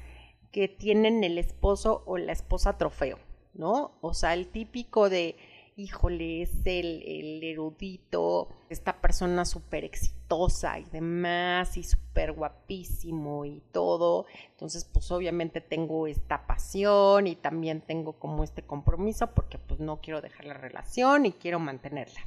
que 0.52 0.68
tienen 0.68 1.24
el 1.24 1.38
esposo 1.38 2.02
o 2.06 2.18
la 2.18 2.32
esposa 2.32 2.76
trofeo, 2.76 3.18
¿no? 3.54 3.98
O 4.02 4.12
sea, 4.12 4.34
el 4.34 4.48
típico 4.48 5.08
de 5.08 5.36
híjole, 5.78 6.42
es 6.42 6.66
el, 6.66 7.40
erudito, 7.42 8.48
esta 8.68 9.00
persona 9.00 9.44
súper 9.44 9.84
exitosa 9.84 10.78
y 10.80 10.84
demás, 10.84 11.76
y 11.76 11.84
súper 11.84 12.32
guapísimo 12.32 13.44
y 13.44 13.62
todo. 13.70 14.26
Entonces, 14.50 14.84
pues 14.84 15.10
obviamente 15.12 15.60
tengo 15.60 16.08
esta 16.08 16.46
pasión 16.48 17.28
y 17.28 17.36
también 17.36 17.80
tengo 17.80 18.18
como 18.18 18.42
este 18.42 18.62
compromiso 18.62 19.28
porque 19.28 19.58
pues 19.58 19.78
no 19.78 20.00
quiero 20.00 20.20
dejar 20.20 20.46
la 20.46 20.54
relación 20.54 21.26
y 21.26 21.32
quiero 21.32 21.60
mantenerla. 21.60 22.20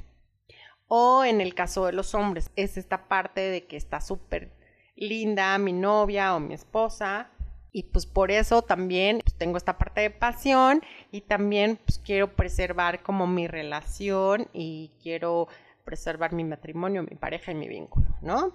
O 0.88 1.22
en 1.24 1.42
el 1.42 1.54
caso 1.54 1.84
de 1.84 1.92
los 1.92 2.14
hombres, 2.14 2.50
es 2.56 2.78
esta 2.78 3.06
parte 3.06 3.42
de 3.42 3.66
que 3.66 3.76
está 3.76 4.00
súper 4.00 4.50
linda 4.96 5.58
mi 5.58 5.72
novia 5.72 6.34
o 6.34 6.40
mi 6.40 6.54
esposa 6.54 7.30
y 7.72 7.84
pues 7.84 8.06
por 8.06 8.30
eso 8.30 8.62
también 8.62 9.20
pues, 9.24 9.34
tengo 9.34 9.56
esta 9.56 9.78
parte 9.78 10.02
de 10.02 10.10
pasión 10.10 10.82
y 11.10 11.22
también 11.22 11.78
pues 11.84 11.98
quiero 11.98 12.34
preservar 12.34 13.02
como 13.02 13.26
mi 13.26 13.48
relación 13.48 14.48
y 14.52 14.90
quiero 15.02 15.48
preservar 15.84 16.32
mi 16.32 16.44
matrimonio, 16.44 17.02
mi 17.02 17.16
pareja 17.16 17.52
y 17.52 17.54
mi 17.54 17.68
vínculo, 17.68 18.06
¿no? 18.20 18.52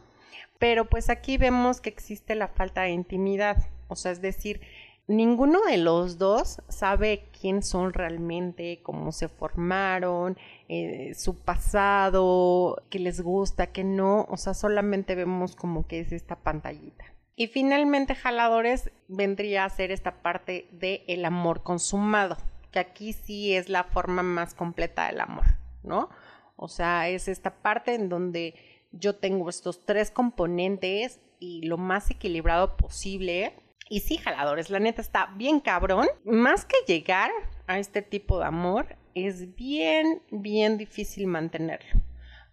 Pero 0.59 0.85
pues 0.85 1.09
aquí 1.09 1.37
vemos 1.37 1.81
que 1.81 1.89
existe 1.89 2.35
la 2.35 2.47
falta 2.47 2.83
de 2.83 2.91
intimidad, 2.91 3.57
o 3.87 3.95
sea, 3.95 4.11
es 4.11 4.21
decir, 4.21 4.61
ninguno 5.07 5.61
de 5.63 5.77
los 5.77 6.17
dos 6.17 6.61
sabe 6.67 7.29
quién 7.39 7.63
son 7.63 7.93
realmente, 7.93 8.81
cómo 8.83 9.11
se 9.11 9.29
formaron, 9.29 10.37
eh, 10.69 11.13
su 11.15 11.37
pasado, 11.37 12.83
qué 12.89 12.99
les 12.99 13.21
gusta, 13.21 13.67
qué 13.67 13.83
no, 13.83 14.27
o 14.29 14.37
sea, 14.37 14.53
solamente 14.53 15.15
vemos 15.15 15.55
como 15.55 15.87
que 15.87 16.01
es 16.01 16.11
esta 16.11 16.35
pantallita. 16.35 17.16
Y 17.39 17.45
finalmente, 17.45 18.15
jaladores, 18.15 18.89
vendría 19.07 19.63
a 19.63 19.69
ser 19.69 19.91
esta 19.91 20.23
parte 20.23 20.67
del 20.71 21.03
el 21.07 21.23
amor 21.23 21.61
consumado, 21.61 22.35
que 22.71 22.79
aquí 22.79 23.13
sí 23.13 23.53
es 23.53 23.69
la 23.69 23.83
forma 23.83 24.23
más 24.23 24.55
completa 24.55 25.05
del 25.05 25.21
amor, 25.21 25.45
¿no? 25.83 26.09
O 26.55 26.67
sea, 26.67 27.09
es 27.09 27.27
esta 27.27 27.61
parte 27.61 27.93
en 27.93 28.09
donde 28.09 28.55
yo 28.91 29.17
tengo 29.17 29.49
estos 29.49 29.85
tres 29.85 30.09
componentes 30.09 31.19
y 31.39 31.61
lo 31.67 31.77
más 31.77 32.09
equilibrado 32.09 32.75
posible. 32.75 33.53
Y 33.87 33.99
sí, 33.99 34.17
jaladores, 34.17 34.71
la 34.71 34.79
neta 34.79 35.01
está 35.01 35.27
bien 35.35 35.59
cabrón. 35.59 36.07
Más 36.25 36.65
que 36.65 36.77
llegar 36.87 37.29
a 37.67 37.77
este 37.77 38.01
tipo 38.01 38.39
de 38.39 38.45
amor, 38.45 38.95
es 39.13 39.55
bien, 39.55 40.23
bien 40.31 40.79
difícil 40.79 41.27
mantenerlo. 41.27 42.01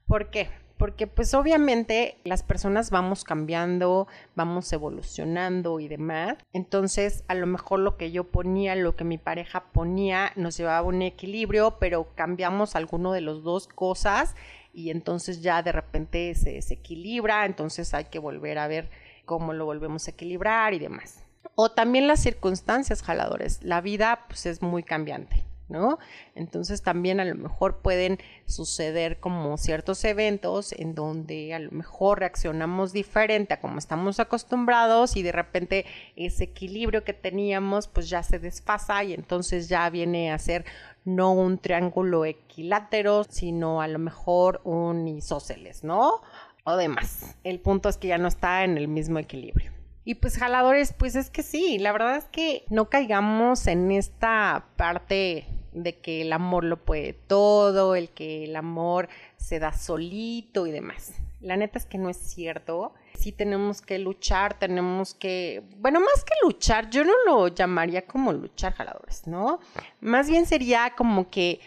¿Por 0.06 0.28
qué? 0.28 0.50
Porque 0.76 1.06
pues 1.06 1.34
obviamente 1.34 2.16
las 2.24 2.42
personas 2.42 2.90
vamos 2.90 3.24
cambiando, 3.24 4.08
vamos 4.34 4.72
evolucionando 4.72 5.80
y 5.80 5.88
demás. 5.88 6.36
Entonces, 6.52 7.24
a 7.28 7.34
lo 7.34 7.46
mejor 7.46 7.80
lo 7.80 7.96
que 7.96 8.10
yo 8.10 8.24
ponía, 8.24 8.74
lo 8.74 8.96
que 8.96 9.04
mi 9.04 9.18
pareja 9.18 9.64
ponía, 9.72 10.32
nos 10.36 10.56
llevaba 10.56 10.78
a 10.78 10.82
un 10.82 11.02
equilibrio, 11.02 11.76
pero 11.78 12.08
cambiamos 12.14 12.74
alguno 12.76 13.12
de 13.12 13.20
los 13.20 13.42
dos 13.42 13.68
cosas 13.68 14.34
y 14.72 14.90
entonces 14.90 15.42
ya 15.42 15.62
de 15.62 15.72
repente 15.72 16.34
se 16.34 16.52
desequilibra, 16.52 17.46
entonces 17.46 17.94
hay 17.94 18.06
que 18.06 18.18
volver 18.18 18.58
a 18.58 18.66
ver 18.66 18.90
cómo 19.24 19.52
lo 19.52 19.64
volvemos 19.64 20.06
a 20.06 20.10
equilibrar 20.10 20.74
y 20.74 20.78
demás. 20.78 21.24
O 21.54 21.70
también 21.70 22.08
las 22.08 22.20
circunstancias 22.20 23.02
jaladores. 23.02 23.62
La 23.62 23.80
vida 23.80 24.24
pues 24.28 24.46
es 24.46 24.62
muy 24.62 24.82
cambiante. 24.82 25.44
¿No? 25.68 25.98
Entonces 26.34 26.82
también 26.82 27.20
a 27.20 27.24
lo 27.24 27.34
mejor 27.34 27.78
pueden 27.78 28.18
suceder 28.46 29.18
como 29.18 29.56
ciertos 29.56 30.04
eventos 30.04 30.72
en 30.72 30.94
donde 30.94 31.54
a 31.54 31.58
lo 31.58 31.70
mejor 31.70 32.20
reaccionamos 32.20 32.92
diferente 32.92 33.54
a 33.54 33.60
como 33.60 33.78
estamos 33.78 34.20
acostumbrados 34.20 35.16
y 35.16 35.22
de 35.22 35.32
repente 35.32 35.86
ese 36.16 36.44
equilibrio 36.44 37.04
que 37.04 37.14
teníamos 37.14 37.88
pues 37.88 38.08
ya 38.08 38.22
se 38.22 38.38
desfasa 38.38 39.02
y 39.04 39.14
entonces 39.14 39.68
ya 39.68 39.88
viene 39.90 40.32
a 40.32 40.38
ser 40.38 40.64
no 41.04 41.32
un 41.32 41.58
triángulo 41.58 42.24
equilátero, 42.24 43.24
sino 43.24 43.80
a 43.80 43.88
lo 43.88 43.98
mejor 43.98 44.60
un 44.64 45.06
isósceles, 45.06 45.84
¿no? 45.84 46.20
O 46.64 46.76
demás. 46.76 47.36
El 47.44 47.60
punto 47.60 47.88
es 47.90 47.98
que 47.98 48.08
ya 48.08 48.18
no 48.18 48.28
está 48.28 48.64
en 48.64 48.78
el 48.78 48.88
mismo 48.88 49.18
equilibrio. 49.18 49.73
Y 50.04 50.16
pues 50.16 50.36
jaladores, 50.36 50.92
pues 50.92 51.16
es 51.16 51.30
que 51.30 51.42
sí, 51.42 51.78
la 51.78 51.92
verdad 51.92 52.16
es 52.16 52.26
que 52.26 52.64
no 52.68 52.90
caigamos 52.90 53.66
en 53.66 53.90
esta 53.90 54.66
parte 54.76 55.46
de 55.72 55.98
que 55.98 56.22
el 56.22 56.32
amor 56.32 56.64
lo 56.64 56.84
puede 56.84 57.14
todo, 57.14 57.94
el 57.94 58.10
que 58.10 58.44
el 58.44 58.54
amor 58.56 59.08
se 59.36 59.58
da 59.58 59.72
solito 59.72 60.66
y 60.66 60.72
demás. 60.72 61.14
La 61.40 61.56
neta 61.56 61.78
es 61.78 61.84
que 61.84 61.98
no 61.98 62.08
es 62.08 62.16
cierto. 62.16 62.94
Sí 63.14 63.32
tenemos 63.32 63.82
que 63.82 63.98
luchar, 63.98 64.58
tenemos 64.58 65.14
que, 65.14 65.62
bueno, 65.78 66.00
más 66.00 66.24
que 66.24 66.34
luchar, 66.42 66.90
yo 66.90 67.04
no 67.04 67.12
lo 67.26 67.48
llamaría 67.48 68.06
como 68.06 68.32
luchar 68.32 68.72
jaladores, 68.74 69.26
¿no? 69.26 69.60
Más 70.00 70.28
bien 70.28 70.46
sería 70.46 70.94
como 70.96 71.30
que 71.30 71.60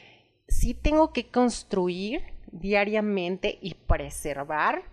sí 0.48 0.74
tengo 0.74 1.12
que 1.12 1.28
construir 1.30 2.24
diariamente 2.52 3.60
y 3.62 3.74
preservar 3.74 4.84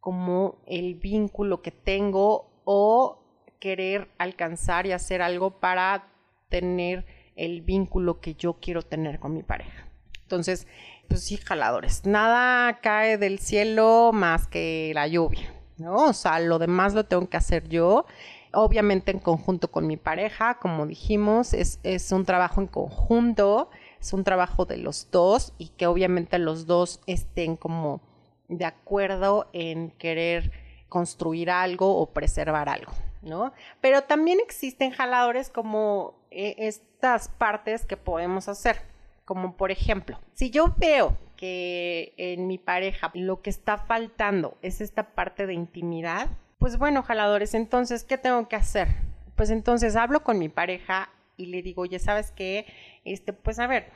como 0.00 0.58
el 0.66 0.94
vínculo 0.94 1.62
que 1.62 1.70
tengo 1.70 2.53
o 2.64 3.18
querer 3.58 4.08
alcanzar 4.18 4.86
y 4.86 4.92
hacer 4.92 5.22
algo 5.22 5.58
para 5.58 6.08
tener 6.48 7.06
el 7.36 7.62
vínculo 7.62 8.20
que 8.20 8.34
yo 8.34 8.54
quiero 8.60 8.82
tener 8.82 9.18
con 9.18 9.34
mi 9.34 9.42
pareja. 9.42 9.88
Entonces, 10.22 10.66
pues 11.08 11.22
sí, 11.22 11.36
jaladores. 11.36 12.04
Nada 12.04 12.80
cae 12.80 13.18
del 13.18 13.38
cielo 13.38 14.10
más 14.12 14.46
que 14.46 14.92
la 14.94 15.06
lluvia, 15.06 15.52
¿no? 15.76 15.96
O 16.08 16.12
sea, 16.12 16.40
lo 16.40 16.58
demás 16.58 16.94
lo 16.94 17.04
tengo 17.04 17.28
que 17.28 17.36
hacer 17.36 17.68
yo. 17.68 18.06
Obviamente 18.52 19.10
en 19.10 19.18
conjunto 19.18 19.70
con 19.70 19.86
mi 19.86 19.96
pareja, 19.96 20.58
como 20.58 20.86
dijimos, 20.86 21.54
es, 21.54 21.80
es 21.82 22.12
un 22.12 22.24
trabajo 22.24 22.60
en 22.60 22.68
conjunto, 22.68 23.68
es 24.00 24.12
un 24.12 24.24
trabajo 24.24 24.64
de 24.64 24.76
los 24.76 25.10
dos 25.10 25.54
y 25.58 25.68
que 25.70 25.86
obviamente 25.86 26.38
los 26.38 26.66
dos 26.66 27.00
estén 27.06 27.56
como 27.56 28.00
de 28.48 28.64
acuerdo 28.64 29.48
en 29.52 29.90
querer 29.92 30.52
construir 30.88 31.50
algo 31.50 31.96
o 31.96 32.06
preservar 32.06 32.68
algo, 32.68 32.92
¿no? 33.22 33.52
Pero 33.80 34.02
también 34.02 34.38
existen 34.40 34.90
jaladores 34.90 35.50
como 35.50 36.14
eh, 36.30 36.54
estas 36.58 37.28
partes 37.28 37.84
que 37.84 37.96
podemos 37.96 38.48
hacer, 38.48 38.80
como 39.24 39.56
por 39.56 39.70
ejemplo, 39.70 40.18
si 40.34 40.50
yo 40.50 40.74
veo 40.76 41.16
que 41.36 42.14
en 42.16 42.46
mi 42.46 42.58
pareja 42.58 43.10
lo 43.14 43.42
que 43.42 43.50
está 43.50 43.78
faltando 43.78 44.56
es 44.62 44.80
esta 44.80 45.14
parte 45.14 45.46
de 45.46 45.54
intimidad, 45.54 46.28
pues 46.58 46.78
bueno, 46.78 47.02
jaladores, 47.02 47.54
entonces, 47.54 48.04
¿qué 48.04 48.16
tengo 48.16 48.48
que 48.48 48.56
hacer? 48.56 48.88
Pues 49.36 49.50
entonces 49.50 49.96
hablo 49.96 50.22
con 50.22 50.38
mi 50.38 50.48
pareja 50.48 51.10
y 51.36 51.46
le 51.46 51.62
digo, 51.62 51.84
ya 51.84 51.98
sabes 51.98 52.30
qué, 52.30 52.66
este, 53.04 53.32
pues 53.32 53.58
a 53.58 53.66
ver, 53.66 53.90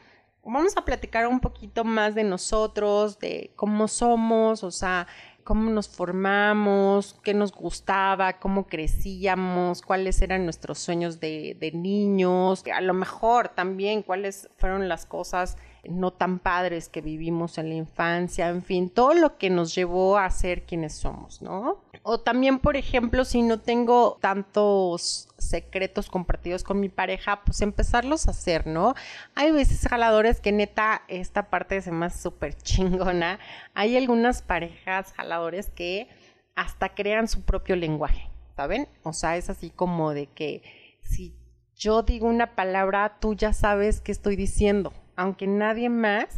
vamos 0.45 0.77
a 0.77 0.85
platicar 0.85 1.27
un 1.27 1.41
poquito 1.41 1.85
más 1.85 2.15
de 2.15 2.25
nosotros, 2.25 3.19
de 3.19 3.53
cómo 3.57 3.89
somos, 3.89 4.65
o 4.65 4.71
sea, 4.71 5.07
cómo 5.49 5.71
nos 5.71 5.89
formamos, 5.89 7.19
qué 7.25 7.33
nos 7.33 7.53
gustaba, 7.53 8.35
cómo 8.35 8.67
crecíamos, 8.67 9.81
cuáles 9.81 10.21
eran 10.21 10.45
nuestros 10.45 10.79
sueños 10.79 11.21
de, 11.21 11.57
de 11.59 11.73
niños, 11.73 12.63
a 12.71 12.83
lo 12.83 12.93
mejor 12.93 13.49
también 13.49 14.03
cuáles 14.03 14.51
fueron 14.59 14.91
las 14.91 15.07
cosas 15.07 15.57
no 15.89 16.13
tan 16.13 16.39
padres 16.39 16.89
que 16.89 17.01
vivimos 17.01 17.59
en 17.59 17.69
la 17.71 17.75
infancia, 17.75 18.49
en 18.49 18.63
fin, 18.63 18.91
todo 18.91 19.15
lo 19.15 19.39
que 19.39 19.51
nos 19.51 19.75
llevó 19.75 20.19
a 20.19 20.31
ser 20.31 20.65
quienes 20.65 20.95
somos, 20.95 21.43
¿no? 21.43 21.83
O 22.03 22.21
también, 22.21 22.59
por 22.59 22.77
ejemplo, 22.77 23.25
si 23.25 23.43
no 23.43 23.61
tengo 23.61 24.19
tantos 24.21 25.29
secretos 25.39 26.09
compartidos 26.09 26.63
con 26.63 26.81
mi 26.81 26.89
pareja, 26.89 27.43
pues 27.45 27.61
empezarlos 27.61 28.29
a 28.29 28.31
hacer, 28.31 28.67
¿no? 28.67 28.95
Hay 29.35 29.51
veces 29.51 29.87
jaladores 29.89 30.41
que 30.41 30.53
neta 30.53 31.03
esta 31.09 31.51
parte 31.51 31.81
se 31.81 31.91
me 31.91 32.07
hace 32.07 32.23
súper 32.23 32.55
chingona. 32.57 33.39
Hay 33.75 33.97
algunas 33.97 34.43
parejas 34.43 35.13
jaladores 35.13 35.71
que 35.71 36.09
hasta 36.55 36.95
crean 36.95 37.29
su 37.29 37.43
propio 37.43 37.77
lenguaje, 37.77 38.29
¿saben? 38.57 38.89
O 39.03 39.13
sea, 39.13 39.37
es 39.37 39.51
así 39.51 39.71
como 39.71 40.15
de 40.15 40.27
que 40.27 40.63
si 41.03 41.35
yo 41.77 42.03
digo 42.03 42.27
una 42.27 42.57
palabra, 42.57 43.19
tú 43.21 43.35
ya 43.35 43.53
sabes 43.53 44.01
qué 44.01 44.11
estoy 44.11 44.35
diciendo, 44.35 44.93
aunque 45.19 45.49
nadie 45.49 45.89
más 45.89 46.29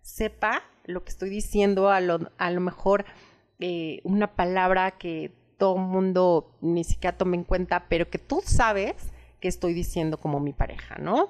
sepa 0.00 0.62
lo 0.86 1.04
que 1.04 1.10
estoy 1.10 1.28
diciendo, 1.28 1.90
a 1.90 2.00
lo, 2.00 2.30
a 2.38 2.50
lo 2.50 2.60
mejor 2.62 3.04
eh, 3.58 4.00
una 4.02 4.34
palabra 4.34 4.92
que 4.92 5.30
todo 5.58 5.76
el 5.76 5.82
mundo 5.82 6.56
ni 6.62 6.82
siquiera 6.82 7.18
tome 7.18 7.36
en 7.36 7.44
cuenta, 7.44 7.84
pero 7.90 8.08
que 8.08 8.16
tú 8.16 8.40
sabes 8.42 8.94
que 9.40 9.48
estoy 9.48 9.74
diciendo 9.74 10.18
como 10.18 10.40
mi 10.40 10.54
pareja, 10.54 10.96
¿no? 10.96 11.28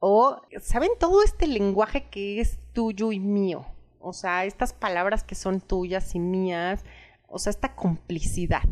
O, 0.00 0.42
¿saben 0.60 0.90
todo 1.00 1.22
este 1.22 1.46
lenguaje 1.46 2.10
que 2.10 2.42
es 2.42 2.58
tuyo 2.74 3.10
y 3.10 3.20
mío? 3.20 3.64
O 3.98 4.12
sea, 4.12 4.44
estas 4.44 4.74
palabras 4.74 5.24
que 5.24 5.34
son 5.34 5.62
tuyas 5.62 6.14
y 6.14 6.18
mías, 6.18 6.84
o 7.26 7.38
sea, 7.38 7.48
esta 7.48 7.74
complicidad, 7.74 8.64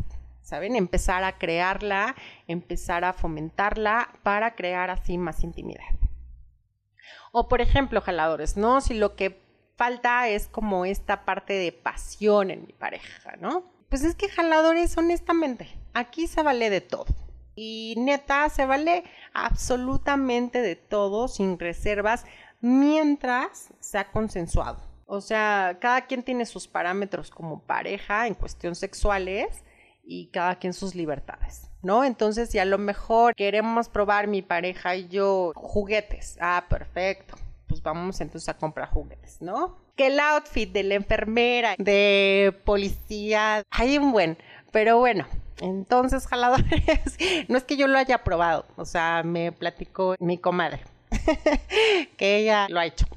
¿saben? 0.43 0.75
Empezar 0.75 1.23
a 1.23 1.39
crearla, 1.39 2.15
empezar 2.47 3.03
a 3.03 3.13
fomentarla 3.13 4.13
para 4.21 4.53
crear 4.53 4.91
así 4.91 5.17
más 5.17 5.43
intimidad. 5.43 5.81
O, 7.35 7.47
por 7.47 7.61
ejemplo, 7.61 7.99
jaladores, 7.99 8.57
¿no? 8.57 8.79
Si 8.79 8.93
lo 8.93 9.15
que 9.15 9.41
falta 9.75 10.27
es 10.27 10.47
como 10.47 10.85
esta 10.85 11.25
parte 11.25 11.53
de 11.53 11.71
pasión 11.71 12.51
en 12.51 12.67
mi 12.67 12.73
pareja, 12.73 13.35
¿no? 13.39 13.63
Pues 13.89 14.03
es 14.03 14.13
que 14.13 14.29
jaladores, 14.29 14.95
honestamente, 14.99 15.67
aquí 15.95 16.27
se 16.27 16.43
vale 16.43 16.69
de 16.69 16.81
todo. 16.81 17.07
Y 17.55 17.95
neta, 17.97 18.47
se 18.49 18.67
vale 18.67 19.03
absolutamente 19.33 20.61
de 20.61 20.75
todo, 20.75 21.27
sin 21.27 21.57
reservas, 21.57 22.23
mientras 22.61 23.69
sea 23.79 24.11
consensuado. 24.11 24.79
O 25.07 25.19
sea, 25.19 25.79
cada 25.81 26.05
quien 26.05 26.21
tiene 26.21 26.45
sus 26.45 26.67
parámetros 26.67 27.31
como 27.31 27.63
pareja 27.63 28.27
en 28.27 28.35
cuestión 28.35 28.75
sexuales 28.75 29.63
y 30.03 30.27
cada 30.27 30.55
quien 30.59 30.73
sus 30.73 30.95
libertades, 30.95 31.69
¿no? 31.81 32.03
Entonces, 32.03 32.49
si 32.49 32.59
a 32.59 32.65
lo 32.65 32.77
mejor 32.77 33.35
queremos 33.35 33.89
probar 33.89 34.27
mi 34.27 34.41
pareja 34.41 34.95
y 34.95 35.07
yo 35.07 35.53
juguetes, 35.55 36.37
ah, 36.41 36.65
perfecto 36.69 37.35
pues 37.73 37.81
vamos 37.81 38.21
entonces 38.21 38.47
a 38.49 38.53
comprar 38.53 38.87
juguetes, 38.87 39.41
¿no? 39.41 39.75
Que 39.95 40.05
el 40.07 40.19
outfit 40.19 40.71
de 40.71 40.83
la 40.83 40.93
enfermera, 40.93 41.73
de 41.79 42.55
policía, 42.65 43.63
hay 43.71 43.97
un 43.97 44.11
buen, 44.11 44.37
pero 44.71 44.99
bueno, 44.99 45.25
entonces 45.59 46.27
jaladores, 46.27 46.67
no 47.47 47.57
es 47.57 47.63
que 47.63 47.75
yo 47.75 47.87
lo 47.87 47.97
haya 47.97 48.23
probado, 48.23 48.67
o 48.75 48.85
sea, 48.85 49.23
me 49.23 49.51
platicó 49.51 50.15
mi 50.19 50.37
comadre. 50.37 50.81
que 52.17 52.37
ella 52.37 52.67
lo 52.69 52.79
ha 52.79 52.85
hecho. 52.85 53.07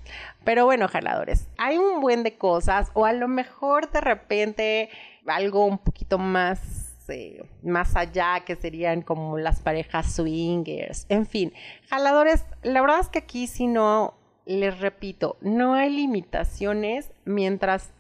Pero 0.43 0.65
bueno, 0.65 0.89
jaladores, 0.89 1.49
hay 1.59 1.77
un 1.77 2.01
buen 2.01 2.23
de 2.23 2.39
cosas 2.39 2.91
o 2.95 3.05
a 3.05 3.13
lo 3.13 3.29
mejor 3.29 3.91
de 3.91 4.01
repente 4.01 4.91
algo 5.27 5.65
un 5.65 5.79
poquito 5.79 6.19
más 6.19 6.83
eh, 7.09 7.49
más 7.63 7.95
allá, 7.95 8.41
que 8.45 8.57
serían 8.57 9.01
como 9.01 9.39
las 9.39 9.61
parejas 9.61 10.13
swingers, 10.13 11.07
en 11.09 11.25
fin, 11.25 11.53
jaladores, 11.89 12.45
la 12.65 12.81
verdad 12.81 12.99
es 12.99 13.09
que 13.09 13.21
aquí 13.21 13.47
si 13.47 13.69
no 13.69 14.15
les 14.45 14.81
repito, 14.81 15.37
no 15.41 15.75
hay 15.75 15.91
limitaciones 15.91 17.13
mientras 17.25 17.93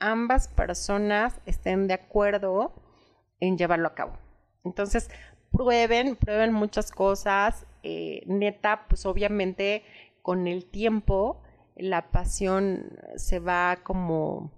ambas 0.00 0.48
personas 0.48 1.40
estén 1.46 1.86
de 1.86 1.94
acuerdo 1.94 2.74
en 3.40 3.56
llevarlo 3.56 3.88
a 3.88 3.94
cabo. 3.94 4.18
Entonces, 4.64 5.10
prueben, 5.52 6.16
prueben 6.16 6.52
muchas 6.52 6.90
cosas. 6.90 7.66
Eh, 7.82 8.22
neta, 8.26 8.86
pues 8.88 9.06
obviamente 9.06 9.84
con 10.22 10.46
el 10.46 10.66
tiempo 10.66 11.42
la 11.76 12.10
pasión 12.10 12.98
se 13.16 13.38
va 13.38 13.78
como, 13.82 14.50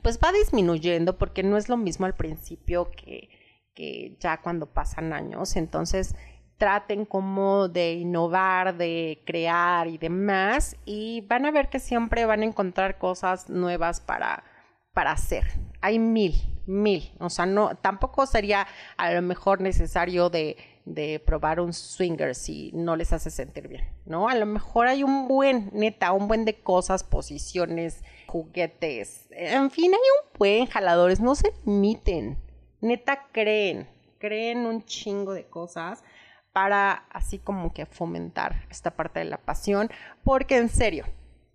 pues 0.00 0.18
va 0.18 0.32
disminuyendo 0.32 1.18
porque 1.18 1.42
no 1.42 1.56
es 1.56 1.68
lo 1.68 1.76
mismo 1.76 2.06
al 2.06 2.14
principio 2.14 2.90
que, 2.90 3.28
que 3.74 4.16
ya 4.18 4.40
cuando 4.40 4.66
pasan 4.66 5.12
años. 5.12 5.56
Entonces, 5.56 6.14
traten 6.56 7.04
como 7.04 7.68
de 7.68 7.94
innovar, 7.94 8.76
de 8.76 9.22
crear 9.26 9.88
y 9.88 9.98
demás, 9.98 10.76
y 10.84 11.22
van 11.22 11.44
a 11.44 11.50
ver 11.50 11.68
que 11.68 11.80
siempre 11.80 12.24
van 12.24 12.42
a 12.42 12.44
encontrar 12.44 12.98
cosas 12.98 13.50
nuevas 13.50 14.00
para, 14.00 14.44
para 14.92 15.12
hacer. 15.12 15.44
Hay 15.80 15.98
mil, 15.98 16.34
mil. 16.66 17.10
O 17.18 17.30
sea, 17.30 17.46
no, 17.46 17.74
tampoco 17.76 18.26
sería 18.26 18.66
a 18.96 19.12
lo 19.12 19.22
mejor 19.22 19.60
necesario 19.60 20.30
de, 20.30 20.56
de 20.84 21.20
probar 21.24 21.60
un 21.60 21.72
swinger 21.72 22.34
si 22.34 22.70
no 22.74 22.96
les 22.96 23.12
hace 23.12 23.30
sentir 23.30 23.68
bien, 23.68 23.84
¿no? 24.12 24.28
A 24.28 24.34
lo 24.34 24.44
mejor 24.44 24.88
hay 24.88 25.02
un 25.02 25.26
buen, 25.26 25.70
neta, 25.72 26.12
un 26.12 26.28
buen 26.28 26.44
de 26.44 26.60
cosas, 26.60 27.02
posiciones, 27.02 28.04
juguetes, 28.26 29.26
en 29.30 29.70
fin, 29.70 29.92
hay 29.92 30.00
un 30.00 30.38
buen 30.38 30.66
jaladores, 30.66 31.18
no 31.18 31.34
se 31.34 31.52
limiten, 31.64 32.36
neta 32.82 33.26
creen, 33.32 33.88
creen 34.18 34.66
un 34.66 34.84
chingo 34.84 35.32
de 35.32 35.46
cosas 35.46 36.04
para 36.52 37.06
así 37.10 37.38
como 37.38 37.72
que 37.72 37.86
fomentar 37.86 38.66
esta 38.70 38.90
parte 38.90 39.20
de 39.20 39.24
la 39.24 39.38
pasión, 39.38 39.90
porque 40.22 40.58
en 40.58 40.68
serio, 40.68 41.06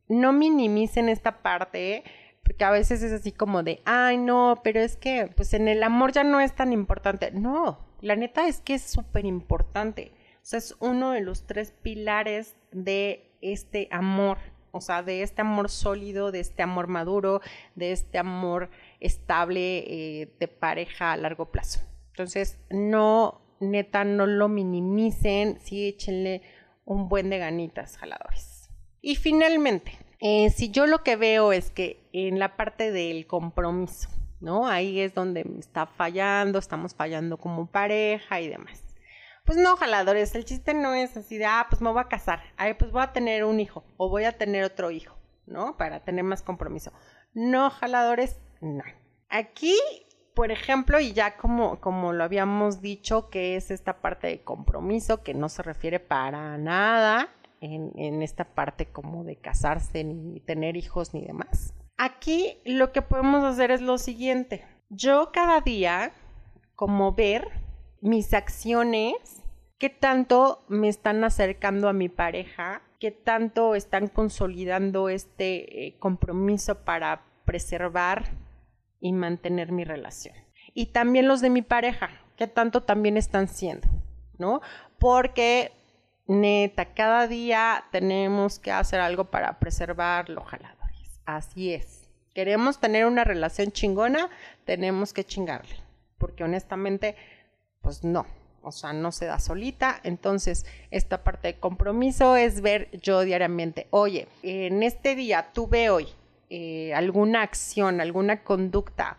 no 0.07 0.33
minimicen 0.33 1.09
esta 1.09 1.43
parte, 1.43 2.03
porque 2.43 2.63
a 2.63 2.71
veces 2.71 3.03
es 3.03 3.11
así 3.11 3.31
como 3.31 3.61
de, 3.61 3.81
ay 3.85 4.17
no, 4.17 4.61
pero 4.63 4.79
es 4.79 4.95
que 4.97 5.31
pues 5.35 5.53
en 5.53 5.67
el 5.67 5.83
amor 5.83 6.11
ya 6.11 6.23
no 6.23 6.39
es 6.39 6.55
tan 6.55 6.73
importante. 6.73 7.29
No, 7.31 7.77
la 8.01 8.15
neta 8.15 8.47
es 8.47 8.61
que 8.61 8.73
es 8.73 8.81
súper 8.81 9.25
importante. 9.25 10.11
O 10.47 10.49
sea, 10.49 10.59
es 10.59 10.77
uno 10.79 11.11
de 11.11 11.19
los 11.19 11.45
tres 11.45 11.73
pilares 11.73 12.55
de 12.71 13.35
este 13.41 13.89
amor, 13.91 14.37
o 14.71 14.79
sea, 14.79 15.03
de 15.03 15.21
este 15.21 15.41
amor 15.41 15.69
sólido, 15.69 16.31
de 16.31 16.39
este 16.39 16.63
amor 16.63 16.87
maduro, 16.87 17.41
de 17.75 17.91
este 17.91 18.17
amor 18.17 18.69
estable 19.01 19.79
eh, 19.79 20.33
de 20.39 20.47
pareja 20.47 21.11
a 21.11 21.17
largo 21.17 21.51
plazo. 21.51 21.81
Entonces, 22.11 22.59
no 22.69 23.41
neta 23.59 24.05
no 24.05 24.25
lo 24.25 24.47
minimicen, 24.47 25.59
sí 25.59 25.85
échenle 25.85 26.43
un 26.85 27.09
buen 27.09 27.29
de 27.29 27.39
ganitas 27.39 27.97
jaladores. 27.97 28.69
Y 29.01 29.17
finalmente, 29.17 29.99
eh, 30.21 30.49
si 30.51 30.71
yo 30.71 30.87
lo 30.87 31.03
que 31.03 31.17
veo 31.17 31.51
es 31.51 31.71
que 31.71 32.07
en 32.13 32.39
la 32.39 32.55
parte 32.55 32.93
del 32.93 33.27
compromiso, 33.27 34.07
¿no? 34.39 34.65
Ahí 34.65 35.01
es 35.01 35.13
donde 35.13 35.45
está 35.59 35.87
fallando, 35.87 36.57
estamos 36.57 36.95
fallando 36.95 37.35
como 37.35 37.69
pareja 37.69 38.39
y 38.39 38.47
demás. 38.47 38.86
Pues 39.47 39.57
no, 39.57 39.75
jaladores, 39.77 40.35
el 40.35 40.45
chiste 40.45 40.75
no 40.75 40.93
es 40.93 41.17
así 41.17 41.39
de, 41.39 41.47
ah, 41.47 41.65
pues 41.67 41.81
me 41.81 41.89
voy 41.89 42.01
a 42.01 42.07
casar, 42.07 42.43
ay, 42.57 42.75
pues 42.75 42.91
voy 42.91 43.01
a 43.01 43.13
tener 43.13 43.45
un 43.45 43.59
hijo 43.59 43.83
o 43.97 44.09
voy 44.09 44.25
a 44.25 44.37
tener 44.37 44.63
otro 44.63 44.91
hijo. 44.91 45.17
¿no? 45.47 45.77
Para 45.77 46.01
tener 46.01 46.23
más 46.23 46.43
compromiso. 46.43 46.91
No, 47.33 47.69
jaladores, 47.69 48.39
no. 48.61 48.83
Aquí, 49.29 49.75
por 50.35 50.51
ejemplo, 50.51 50.99
y 50.99 51.13
ya 51.13 51.37
como, 51.37 51.79
como 51.79 52.13
lo 52.13 52.23
habíamos 52.23 52.81
dicho, 52.81 53.29
que 53.29 53.55
es 53.55 53.71
esta 53.71 54.01
parte 54.01 54.27
de 54.27 54.43
compromiso, 54.43 55.23
que 55.23 55.33
no 55.33 55.49
se 55.49 55.63
refiere 55.63 55.99
para 55.99 56.57
nada 56.57 57.29
en, 57.61 57.91
en 57.95 58.21
esta 58.21 58.43
parte 58.43 58.85
como 58.85 59.23
de 59.23 59.37
casarse, 59.37 60.03
ni 60.03 60.39
tener 60.41 60.77
hijos, 60.77 61.13
ni 61.13 61.25
demás. 61.25 61.73
Aquí 61.97 62.59
lo 62.63 62.91
que 62.91 63.01
podemos 63.01 63.43
hacer 63.43 63.71
es 63.71 63.81
lo 63.81 63.97
siguiente. 63.97 64.63
Yo 64.89 65.31
cada 65.33 65.61
día, 65.61 66.11
como 66.75 67.13
ver 67.13 67.56
mis 68.01 68.33
acciones, 68.33 69.15
qué 69.77 69.89
tanto 69.89 70.63
me 70.67 70.87
están 70.87 71.23
acercando 71.23 71.89
a 71.89 71.93
mi 71.93 72.09
pareja, 72.09 72.81
qué 72.99 73.11
tanto 73.11 73.75
están 73.75 74.07
consolidando 74.07 75.09
este 75.09 75.87
eh, 75.87 75.95
compromiso 75.99 76.83
para 76.83 77.23
preservar 77.45 78.25
y 78.99 79.13
mantener 79.13 79.71
mi 79.71 79.83
relación. 79.83 80.35
Y 80.73 80.87
también 80.87 81.27
los 81.27 81.41
de 81.41 81.49
mi 81.49 81.61
pareja, 81.61 82.09
qué 82.35 82.47
tanto 82.47 82.83
también 82.83 83.17
están 83.17 83.47
siendo, 83.47 83.87
¿no? 84.37 84.61
Porque 84.99 85.71
neta, 86.27 86.93
cada 86.93 87.27
día 87.27 87.85
tenemos 87.91 88.59
que 88.59 88.71
hacer 88.71 88.99
algo 88.99 89.25
para 89.25 89.59
preservar 89.59 90.29
los 90.29 90.45
jaladores. 90.45 91.21
Así 91.25 91.73
es. 91.73 92.09
Queremos 92.33 92.79
tener 92.79 93.05
una 93.05 93.23
relación 93.23 93.71
chingona, 93.71 94.29
tenemos 94.65 95.13
que 95.13 95.23
chingarle. 95.23 95.75
Porque 96.17 96.43
honestamente, 96.43 97.15
pues 97.87 98.03
no. 98.03 98.25
O 98.63 98.73
sea, 98.73 98.91
no 98.91 99.13
se 99.13 99.27
da 99.27 99.39
solita. 99.39 100.01
Entonces, 100.03 100.65
esta 100.91 101.23
parte 101.23 101.47
de 101.47 101.53
compromiso 101.57 102.35
es 102.35 102.59
ver 102.59 102.89
yo 102.99 103.21
diariamente, 103.21 103.87
oye, 103.91 104.27
en 104.43 104.83
este 104.83 105.15
día 105.15 105.51
tuve 105.53 105.89
hoy 105.89 106.09
eh, 106.49 106.93
alguna 106.93 107.43
acción, 107.43 108.01
alguna 108.01 108.43
conducta 108.43 109.15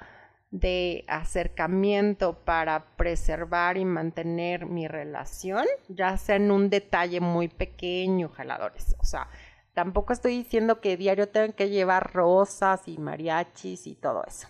de 0.50 1.06
acercamiento 1.08 2.34
para 2.40 2.84
preservar 2.96 3.78
y 3.78 3.86
mantener 3.86 4.66
mi 4.66 4.86
relación, 4.86 5.64
ya 5.88 6.18
sea 6.18 6.36
en 6.36 6.50
un 6.50 6.68
detalle 6.68 7.20
muy 7.20 7.48
pequeño, 7.48 8.28
jaladores. 8.28 8.96
O 8.98 9.04
sea, 9.06 9.28
tampoco 9.72 10.12
estoy 10.12 10.36
diciendo 10.36 10.82
que 10.82 10.98
diario 10.98 11.30
tengan 11.30 11.54
que 11.54 11.70
llevar 11.70 12.12
rosas 12.12 12.86
y 12.86 12.98
mariachis 12.98 13.86
y 13.86 13.94
todo 13.94 14.24
eso. 14.26 14.46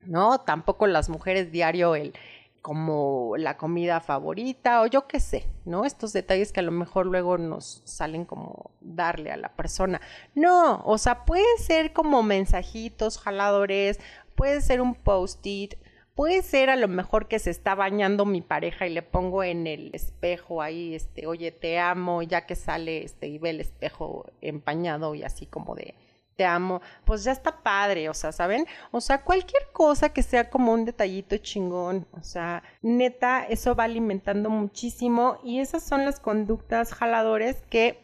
No, 0.00 0.40
tampoco 0.40 0.88
las 0.88 1.08
mujeres 1.08 1.52
diario 1.52 1.94
el 1.94 2.14
como 2.62 3.34
la 3.36 3.56
comida 3.56 4.00
favorita 4.00 4.82
o 4.82 4.86
yo 4.86 5.06
qué 5.06 5.20
sé, 5.20 5.48
¿no? 5.64 5.84
Estos 5.84 6.12
detalles 6.12 6.52
que 6.52 6.60
a 6.60 6.64
lo 6.64 6.72
mejor 6.72 7.06
luego 7.06 7.38
nos 7.38 7.82
salen 7.84 8.24
como 8.24 8.70
darle 8.80 9.30
a 9.30 9.36
la 9.36 9.50
persona. 9.54 10.00
No, 10.34 10.82
o 10.84 10.98
sea, 10.98 11.24
puede 11.24 11.58
ser 11.58 11.92
como 11.92 12.22
mensajitos, 12.22 13.18
jaladores, 13.18 14.00
puede 14.34 14.60
ser 14.60 14.80
un 14.80 14.94
post-it, 14.94 15.74
puede 16.14 16.42
ser 16.42 16.68
a 16.68 16.76
lo 16.76 16.88
mejor 16.88 17.28
que 17.28 17.38
se 17.38 17.50
está 17.50 17.76
bañando 17.76 18.24
mi 18.24 18.40
pareja 18.40 18.86
y 18.86 18.90
le 18.90 19.02
pongo 19.02 19.44
en 19.44 19.68
el 19.68 19.90
espejo 19.92 20.62
ahí, 20.62 20.94
este, 20.94 21.28
oye, 21.28 21.52
te 21.52 21.78
amo, 21.78 22.22
ya 22.22 22.44
que 22.44 22.56
sale, 22.56 23.04
este, 23.04 23.28
y 23.28 23.38
ve 23.38 23.50
el 23.50 23.60
espejo 23.60 24.26
empañado 24.40 25.14
y 25.14 25.22
así 25.22 25.46
como 25.46 25.76
de 25.76 25.94
te 26.38 26.46
amo, 26.46 26.80
pues 27.04 27.24
ya 27.24 27.32
está 27.32 27.64
padre, 27.64 28.08
o 28.08 28.14
sea, 28.14 28.30
¿saben? 28.30 28.64
O 28.92 29.00
sea, 29.00 29.22
cualquier 29.24 29.62
cosa 29.72 30.10
que 30.10 30.22
sea 30.22 30.48
como 30.48 30.72
un 30.72 30.84
detallito 30.84 31.36
chingón, 31.38 32.06
o 32.12 32.22
sea, 32.22 32.62
neta, 32.80 33.44
eso 33.44 33.74
va 33.74 33.84
alimentando 33.84 34.48
muchísimo 34.48 35.38
y 35.42 35.58
esas 35.58 35.82
son 35.82 36.04
las 36.04 36.20
conductas 36.20 36.94
jaladores 36.94 37.56
que 37.68 37.98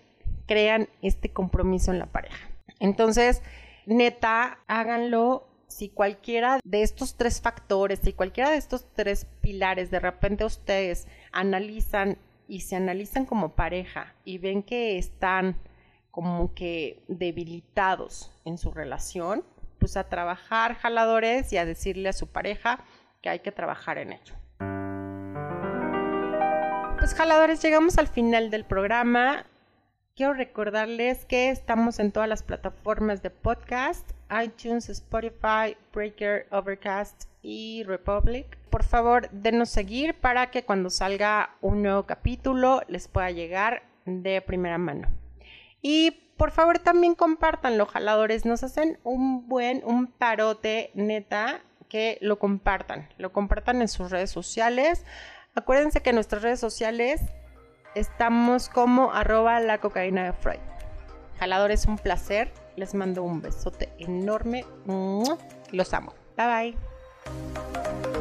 crean 0.46 0.88
este 1.00 1.32
compromiso 1.32 1.92
en 1.92 2.00
la 2.00 2.06
pareja. 2.06 2.50
Entonces, 2.80 3.40
neta, 3.86 4.58
háganlo 4.66 5.46
si 5.68 5.88
cualquiera 5.88 6.58
de 6.64 6.82
estos 6.82 7.14
tres 7.14 7.40
factores, 7.40 8.00
si 8.02 8.12
cualquiera 8.14 8.50
de 8.50 8.56
estos 8.56 8.84
tres 8.94 9.28
pilares 9.42 9.92
de 9.92 10.00
repente 10.00 10.44
ustedes 10.44 11.06
analizan 11.30 12.18
y 12.48 12.60
se 12.60 12.74
analizan 12.74 13.26
como 13.26 13.54
pareja 13.54 14.12
y 14.24 14.38
ven 14.38 14.64
que 14.64 14.98
están 14.98 15.56
como 16.14 16.54
que 16.54 17.02
debilitados 17.08 18.30
en 18.44 18.56
su 18.56 18.70
relación, 18.70 19.42
pues 19.80 19.96
a 19.96 20.08
trabajar 20.08 20.76
jaladores 20.76 21.52
y 21.52 21.56
a 21.56 21.64
decirle 21.64 22.08
a 22.08 22.12
su 22.12 22.28
pareja 22.28 22.78
que 23.20 23.30
hay 23.30 23.40
que 23.40 23.50
trabajar 23.50 23.98
en 23.98 24.12
ello. 24.12 24.34
Pues 26.98 27.14
jaladores, 27.14 27.60
llegamos 27.62 27.98
al 27.98 28.06
final 28.06 28.52
del 28.52 28.64
programa. 28.64 29.44
Quiero 30.14 30.34
recordarles 30.34 31.24
que 31.24 31.50
estamos 31.50 31.98
en 31.98 32.12
todas 32.12 32.28
las 32.28 32.44
plataformas 32.44 33.20
de 33.20 33.30
podcast, 33.30 34.08
iTunes, 34.40 34.88
Spotify, 34.88 35.76
Breaker, 35.92 36.46
Overcast 36.52 37.24
y 37.42 37.82
Republic. 37.82 38.56
Por 38.70 38.84
favor, 38.84 39.28
denos 39.32 39.68
seguir 39.68 40.14
para 40.14 40.52
que 40.52 40.64
cuando 40.64 40.90
salga 40.90 41.56
un 41.60 41.82
nuevo 41.82 42.04
capítulo 42.04 42.82
les 42.86 43.08
pueda 43.08 43.32
llegar 43.32 43.82
de 44.06 44.40
primera 44.42 44.78
mano. 44.78 45.23
Y 45.86 46.12
por 46.38 46.50
favor 46.50 46.78
también 46.78 47.14
compartan 47.14 47.76
los 47.76 47.90
jaladores. 47.90 48.46
Nos 48.46 48.64
hacen 48.64 48.98
un 49.04 49.46
buen, 49.46 49.82
un 49.84 50.06
parote 50.06 50.90
neta 50.94 51.60
que 51.90 52.16
lo 52.22 52.38
compartan. 52.38 53.10
Lo 53.18 53.34
compartan 53.34 53.82
en 53.82 53.88
sus 53.88 54.10
redes 54.10 54.30
sociales. 54.30 55.04
Acuérdense 55.54 56.00
que 56.00 56.08
en 56.08 56.16
nuestras 56.16 56.40
redes 56.40 56.58
sociales 56.58 57.20
estamos 57.94 58.70
como 58.70 59.12
arroba 59.12 59.60
la 59.60 59.76
cocaína 59.76 60.24
de 60.24 60.32
Freud. 60.32 60.60
Jaladores, 61.38 61.84
un 61.84 61.98
placer. 61.98 62.50
Les 62.76 62.94
mando 62.94 63.22
un 63.22 63.42
besote 63.42 63.92
enorme. 63.98 64.64
Los 65.70 65.92
amo. 65.92 66.14
Bye 66.38 66.46
bye. 66.46 68.13